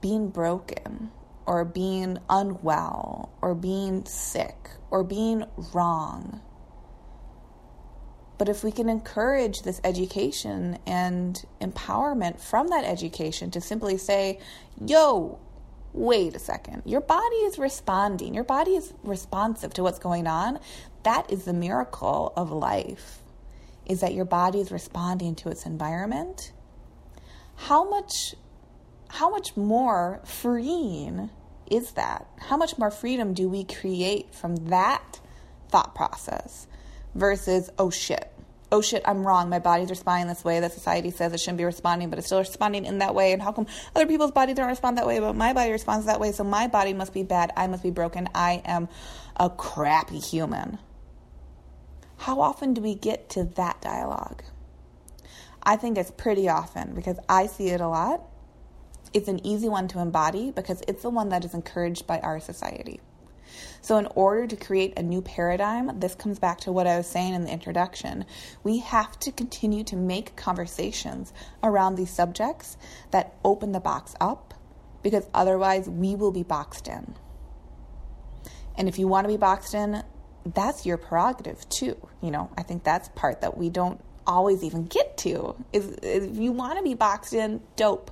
being 0.00 0.30
broken 0.30 1.10
or 1.44 1.66
being 1.66 2.16
unwell 2.30 3.34
or 3.42 3.54
being 3.54 4.06
sick 4.06 4.70
or 4.90 5.04
being 5.04 5.44
wrong. 5.74 6.40
But 8.38 8.48
if 8.48 8.64
we 8.64 8.72
can 8.72 8.88
encourage 8.88 9.60
this 9.60 9.78
education 9.84 10.78
and 10.86 11.44
empowerment 11.60 12.40
from 12.40 12.68
that 12.68 12.86
education 12.86 13.50
to 13.50 13.60
simply 13.60 13.98
say, 13.98 14.40
yo, 14.82 15.38
wait 15.92 16.34
a 16.34 16.38
second, 16.38 16.84
your 16.86 17.02
body 17.02 17.36
is 17.44 17.58
responding, 17.58 18.32
your 18.32 18.42
body 18.42 18.70
is 18.70 18.94
responsive 19.02 19.74
to 19.74 19.82
what's 19.82 19.98
going 19.98 20.26
on, 20.26 20.60
that 21.02 21.30
is 21.30 21.44
the 21.44 21.52
miracle 21.52 22.32
of 22.38 22.50
life, 22.50 23.21
is 23.86 24.00
that 24.00 24.14
your 24.14 24.24
body 24.24 24.60
is 24.60 24.70
responding 24.70 25.34
to 25.36 25.48
its 25.48 25.66
environment. 25.66 26.52
How 27.56 27.88
much 27.88 28.34
how 29.08 29.28
much 29.28 29.56
more 29.58 30.20
freeing 30.24 31.28
is 31.70 31.92
that? 31.92 32.26
How 32.38 32.56
much 32.56 32.78
more 32.78 32.90
freedom 32.90 33.34
do 33.34 33.46
we 33.48 33.62
create 33.64 34.34
from 34.34 34.56
that 34.70 35.20
thought 35.68 35.94
process 35.94 36.66
versus, 37.14 37.68
oh 37.78 37.90
shit, 37.90 38.32
oh 38.72 38.80
shit, 38.80 39.02
I'm 39.04 39.26
wrong. 39.26 39.50
My 39.50 39.58
body's 39.58 39.90
responding 39.90 40.28
this 40.28 40.42
way 40.42 40.60
that 40.60 40.72
society 40.72 41.10
says 41.10 41.32
it 41.34 41.40
shouldn't 41.40 41.58
be 41.58 41.64
responding, 41.64 42.08
but 42.08 42.18
it's 42.18 42.26
still 42.26 42.38
responding 42.38 42.86
in 42.86 42.98
that 42.98 43.14
way. 43.14 43.32
And 43.32 43.42
how 43.42 43.52
come 43.52 43.66
other 43.94 44.06
people's 44.06 44.32
bodies 44.32 44.56
don't 44.56 44.68
respond 44.68 44.96
that 44.96 45.06
way, 45.06 45.20
but 45.20 45.36
my 45.36 45.52
body 45.52 45.70
responds 45.70 46.06
that 46.06 46.18
way? 46.18 46.32
So 46.32 46.42
my 46.42 46.68
body 46.68 46.94
must 46.94 47.12
be 47.12 47.22
bad. 47.22 47.52
I 47.54 47.66
must 47.66 47.82
be 47.82 47.90
broken. 47.90 48.28
I 48.34 48.62
am 48.64 48.88
a 49.36 49.50
crappy 49.50 50.18
human. 50.18 50.78
How 52.22 52.40
often 52.40 52.72
do 52.72 52.80
we 52.80 52.94
get 52.94 53.28
to 53.30 53.42
that 53.56 53.80
dialogue? 53.80 54.44
I 55.60 55.74
think 55.74 55.98
it's 55.98 56.12
pretty 56.12 56.48
often 56.48 56.94
because 56.94 57.18
I 57.28 57.46
see 57.48 57.70
it 57.70 57.80
a 57.80 57.88
lot. 57.88 58.22
It's 59.12 59.26
an 59.26 59.44
easy 59.44 59.68
one 59.68 59.88
to 59.88 59.98
embody 59.98 60.52
because 60.52 60.84
it's 60.86 61.02
the 61.02 61.10
one 61.10 61.30
that 61.30 61.44
is 61.44 61.52
encouraged 61.52 62.06
by 62.06 62.20
our 62.20 62.38
society. 62.38 63.00
So, 63.80 63.96
in 63.96 64.06
order 64.14 64.46
to 64.46 64.54
create 64.54 64.96
a 64.96 65.02
new 65.02 65.20
paradigm, 65.20 65.98
this 65.98 66.14
comes 66.14 66.38
back 66.38 66.60
to 66.60 66.70
what 66.70 66.86
I 66.86 66.96
was 66.96 67.08
saying 67.08 67.34
in 67.34 67.42
the 67.42 67.50
introduction. 67.50 68.24
We 68.62 68.78
have 68.78 69.18
to 69.18 69.32
continue 69.32 69.82
to 69.82 69.96
make 69.96 70.36
conversations 70.36 71.32
around 71.60 71.96
these 71.96 72.10
subjects 72.10 72.76
that 73.10 73.34
open 73.44 73.72
the 73.72 73.80
box 73.80 74.14
up 74.20 74.54
because 75.02 75.28
otherwise 75.34 75.88
we 75.88 76.14
will 76.14 76.30
be 76.30 76.44
boxed 76.44 76.86
in. 76.86 77.16
And 78.78 78.88
if 78.88 78.96
you 78.96 79.08
want 79.08 79.24
to 79.24 79.28
be 79.28 79.36
boxed 79.36 79.74
in, 79.74 80.04
that's 80.44 80.86
your 80.86 80.96
prerogative 80.96 81.68
too. 81.68 81.96
You 82.20 82.30
know, 82.30 82.50
I 82.56 82.62
think 82.62 82.84
that's 82.84 83.08
part 83.10 83.40
that 83.42 83.56
we 83.56 83.70
don't 83.70 84.00
always 84.26 84.62
even 84.62 84.86
get 84.86 85.16
to. 85.18 85.54
Is, 85.72 85.88
is 86.02 86.24
if 86.32 86.38
you 86.38 86.52
want 86.52 86.78
to 86.78 86.84
be 86.84 86.94
boxed 86.94 87.32
in, 87.32 87.60
dope. 87.76 88.10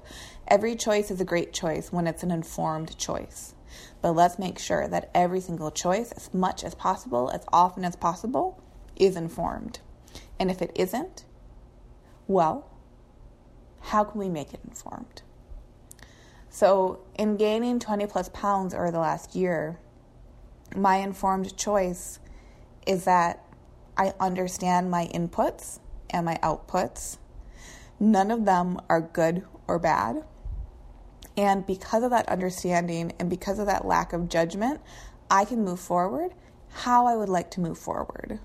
Every 0.49 0.75
choice 0.75 1.11
is 1.11 1.21
a 1.21 1.25
great 1.25 1.53
choice 1.53 1.93
when 1.93 2.07
it's 2.07 2.23
an 2.23 2.31
informed 2.31 2.99
choice. 2.99 3.55
But 4.03 4.13
let's 4.13 4.39
make 4.39 4.59
sure 4.59 4.89
that 4.89 5.11
every 5.15 5.41
single 5.41 5.71
choice, 5.71 6.11
as 6.13 6.33
much 6.35 6.65
as 6.65 6.75
possible, 6.75 7.31
as 7.31 7.45
often 7.53 7.85
as 7.85 7.97
possible, 7.97 8.61
is 8.97 9.17
informed. 9.17 9.79
And 10.39 10.51
if 10.51 10.61
it 10.61 10.73
isn't, 10.75 11.25
well, 12.27 12.69
how 13.81 14.05
can 14.05 14.19
we 14.19 14.29
make 14.29 14.53
it 14.53 14.61
informed? 14.67 15.23
So, 16.49 17.01
in 17.17 17.37
gaining 17.37 17.79
20 17.79 18.07
plus 18.07 18.29
pounds 18.31 18.75
over 18.75 18.91
the 18.91 18.99
last 18.99 19.37
year, 19.37 19.79
my 20.75 20.97
informed 20.97 21.57
choice 21.57 22.19
is 22.87 23.05
that 23.05 23.45
I 23.97 24.15
understand 24.21 24.91
my 24.91 25.07
inputs 25.15 25.79
and 26.09 26.25
my 26.25 26.39
outputs. 26.43 27.19
None 27.99 28.31
of 28.31 28.45
them 28.45 28.81
are 28.89 29.01
good 29.01 29.45
or 29.67 29.79
bad. 29.79 30.25
And 31.37 31.67
because 31.67 32.03
of 32.03 32.11
that 32.11 32.29
understanding 32.29 33.13
and 33.19 33.31
because 33.31 33.59
of 33.59 33.67
that 33.67 33.85
lack 33.85 34.13
of 34.13 34.29
judgment, 34.29 34.81
I 35.31 35.45
can 35.45 35.65
move 35.65 35.81
forward 35.81 36.33
how 36.71 37.07
I 37.07 37.17
would 37.17 37.29
like 37.29 37.51
to 37.53 37.61
move 37.61 37.79
forward. 37.79 38.41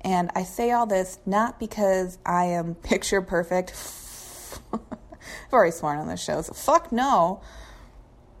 And 0.00 0.30
I 0.34 0.42
say 0.42 0.70
all 0.70 0.86
this 0.86 1.18
not 1.24 1.58
because 1.58 2.18
I 2.24 2.44
am 2.46 2.74
picture 2.82 3.22
perfect. 3.22 3.72
I've 4.72 5.52
already 5.52 5.72
sworn 5.72 5.98
on 5.98 6.08
this 6.08 6.22
show, 6.22 6.42
so 6.42 6.52
fuck 6.52 6.92
no. 6.92 7.40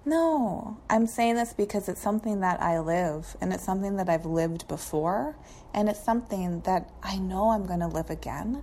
No, 0.06 0.76
I'm 0.90 1.06
saying 1.06 1.36
this 1.36 1.54
because 1.54 1.88
it's 1.88 2.00
something 2.00 2.40
that 2.40 2.60
I 2.62 2.78
live 2.78 3.36
and 3.40 3.52
it's 3.54 3.64
something 3.64 3.96
that 3.96 4.10
I've 4.10 4.26
lived 4.26 4.68
before 4.68 5.34
and 5.72 5.88
it's 5.88 6.02
something 6.02 6.60
that 6.60 6.90
I 7.02 7.16
know 7.16 7.50
I'm 7.50 7.64
going 7.64 7.80
to 7.80 7.86
live 7.86 8.10
again. 8.10 8.62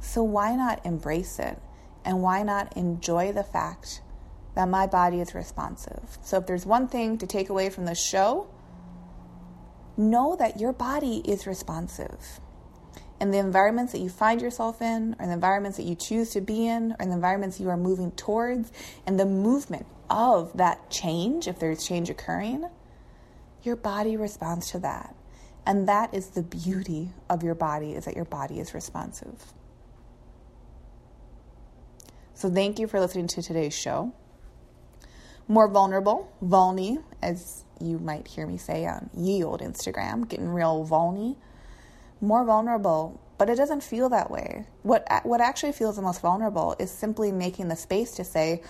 So 0.00 0.22
why 0.22 0.56
not 0.56 0.84
embrace 0.86 1.38
it? 1.38 1.60
And 2.04 2.22
why 2.22 2.42
not 2.42 2.74
enjoy 2.74 3.32
the 3.32 3.44
fact 3.44 4.00
that 4.54 4.68
my 4.68 4.86
body 4.86 5.20
is 5.20 5.34
responsive. 5.34 6.18
So 6.22 6.38
if 6.38 6.46
there's 6.46 6.64
one 6.64 6.88
thing 6.88 7.18
to 7.18 7.26
take 7.26 7.50
away 7.50 7.68
from 7.68 7.84
the 7.84 7.94
show, 7.94 8.48
know 9.96 10.36
that 10.36 10.58
your 10.58 10.72
body 10.72 11.22
is 11.24 11.46
responsive. 11.46 12.40
And 13.20 13.34
the 13.34 13.38
environments 13.38 13.92
that 13.92 13.98
you 13.98 14.08
find 14.08 14.40
yourself 14.40 14.80
in, 14.80 15.16
or 15.18 15.26
the 15.26 15.32
environments 15.32 15.76
that 15.76 15.84
you 15.84 15.94
choose 15.94 16.30
to 16.30 16.40
be 16.40 16.66
in, 16.66 16.94
or 16.98 17.06
the 17.06 17.12
environments 17.12 17.58
you 17.58 17.68
are 17.68 17.76
moving 17.76 18.12
towards, 18.12 18.70
and 19.06 19.18
the 19.18 19.26
movement 19.26 19.86
of 20.08 20.56
that 20.56 20.90
change, 20.90 21.48
if 21.48 21.58
there's 21.58 21.86
change 21.86 22.10
occurring, 22.10 22.68
your 23.62 23.76
body 23.76 24.16
responds 24.16 24.70
to 24.70 24.78
that. 24.78 25.14
And 25.66 25.88
that 25.88 26.14
is 26.14 26.28
the 26.28 26.42
beauty 26.42 27.10
of 27.28 27.42
your 27.42 27.54
body, 27.54 27.92
is 27.92 28.04
that 28.04 28.14
your 28.14 28.24
body 28.24 28.60
is 28.60 28.72
responsive. 28.72 29.52
So 32.34 32.48
thank 32.48 32.78
you 32.78 32.86
for 32.86 33.00
listening 33.00 33.26
to 33.28 33.42
today's 33.42 33.74
show 33.74 34.12
more 35.48 35.66
vulnerable, 35.66 36.30
vulny, 36.44 37.02
as 37.22 37.64
you 37.80 37.98
might 37.98 38.28
hear 38.28 38.46
me 38.46 38.58
say 38.58 38.86
on 38.86 39.08
ye 39.16 39.42
old 39.42 39.60
Instagram, 39.60 40.28
getting 40.28 40.48
real 40.48 40.86
vulny. 40.86 41.36
More 42.20 42.44
vulnerable, 42.44 43.20
but 43.38 43.48
it 43.48 43.56
doesn't 43.56 43.82
feel 43.82 44.08
that 44.08 44.30
way. 44.30 44.66
What 44.82 45.06
what 45.24 45.40
actually 45.40 45.72
feels 45.72 45.96
the 45.96 46.02
most 46.02 46.20
vulnerable 46.20 46.74
is 46.78 46.90
simply 46.90 47.30
making 47.32 47.68
the 47.68 47.76
space 47.76 48.12
to 48.12 48.24
say, 48.24 48.62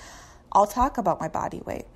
I'll 0.53 0.67
talk 0.67 0.99
about 0.99 1.21
my 1.21 1.29
body 1.29 1.63
weight. 1.65 1.87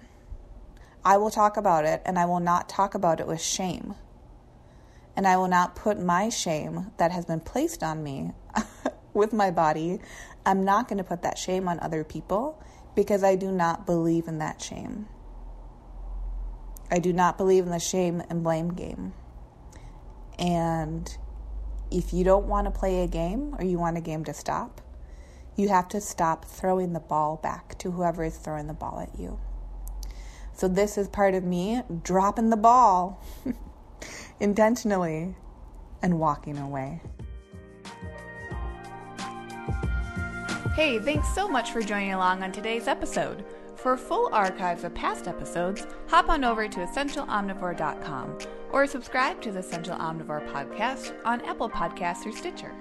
I 1.05 1.17
will 1.17 1.31
talk 1.31 1.57
about 1.57 1.85
it 1.85 2.03
and 2.05 2.19
I 2.19 2.27
will 2.27 2.41
not 2.41 2.69
talk 2.69 2.95
about 2.95 3.21
it 3.21 3.27
with 3.27 3.41
shame. 3.41 3.95
And 5.17 5.27
I 5.27 5.37
will 5.37 5.49
not 5.49 5.77
put 5.77 6.01
my 6.01 6.29
shame 6.29 6.91
that 6.97 7.11
has 7.11 7.27
been 7.27 7.41
placed 7.41 7.83
on 7.83 8.03
me 8.03 8.33
with 9.15 9.33
my 9.33 9.51
body. 9.51 10.01
I'm 10.47 10.65
not 10.65 10.89
going 10.89 10.99
to 10.99 11.05
put 11.05 11.23
that 11.23 11.37
shame 11.37 11.69
on 11.69 11.81
other 11.81 12.05
people 12.05 12.63
because 12.95 13.23
I 13.23 13.37
do 13.37 13.51
not 13.53 13.85
believe 13.85 14.27
in 14.27 14.39
that 14.39 14.63
shame. 14.63 15.07
I 16.91 16.99
do 16.99 17.13
not 17.13 17.37
believe 17.37 17.65
in 17.65 17.71
the 17.71 17.79
shame 17.79 18.23
and 18.29 18.43
blame 18.43 18.73
game. 18.75 19.13
And 20.39 21.15
if 21.93 22.13
you 22.13 22.25
don't 22.25 22.47
want 22.47 22.67
to 22.67 22.71
play 22.71 23.03
a 23.03 23.07
game 23.07 23.55
or 23.59 23.65
you 23.65 23.79
want 23.79 23.97
a 23.97 24.01
game 24.01 24.25
to 24.25 24.35
stop, 24.35 24.81
you 25.57 25.69
have 25.69 25.89
to 25.89 26.01
stop 26.01 26.45
throwing 26.45 26.93
the 26.93 27.01
ball 27.01 27.37
back 27.37 27.77
to 27.79 27.91
whoever 27.91 28.25
is 28.25 28.37
throwing 28.37 28.67
the 28.67 28.75
ball 28.75 29.01
at 29.01 29.19
you. 29.19 29.39
So, 30.55 30.69
this 30.69 30.99
is 30.99 31.09
part 31.09 31.35
of 31.35 31.45
me 31.45 31.83
dropping 32.03 32.51
the 32.51 32.57
ball 32.57 33.23
intentionally 34.41 35.35
and 36.03 36.19
walking 36.19 36.59
away. 36.59 37.01
Hey, 40.75 40.99
thanks 40.99 41.29
so 41.35 41.49
much 41.49 41.71
for 41.71 41.83
joining 41.83 42.15
along 42.15 42.43
on 42.43 42.51
today's 42.51 42.89
episode. 42.89 43.45
For 43.77 43.97
full 43.97 44.33
archives 44.33 44.85
of 44.85 44.95
past 44.95 45.29
episodes, 45.29 45.87
hop 46.09 46.29
on 46.29 46.45
over 46.45 46.69
to 46.69 46.79
essentialomnivore.com 46.81 48.39
or 48.73 48.87
subscribe 48.87 49.41
to 49.43 49.53
the 49.53 49.61
Essential 49.61 49.97
Omnivore 49.97 50.47
podcast 50.51 51.15
on 51.25 51.41
Apple 51.43 51.69
Podcasts 51.69 52.27
or 52.27 52.33
Stitcher. 52.33 52.75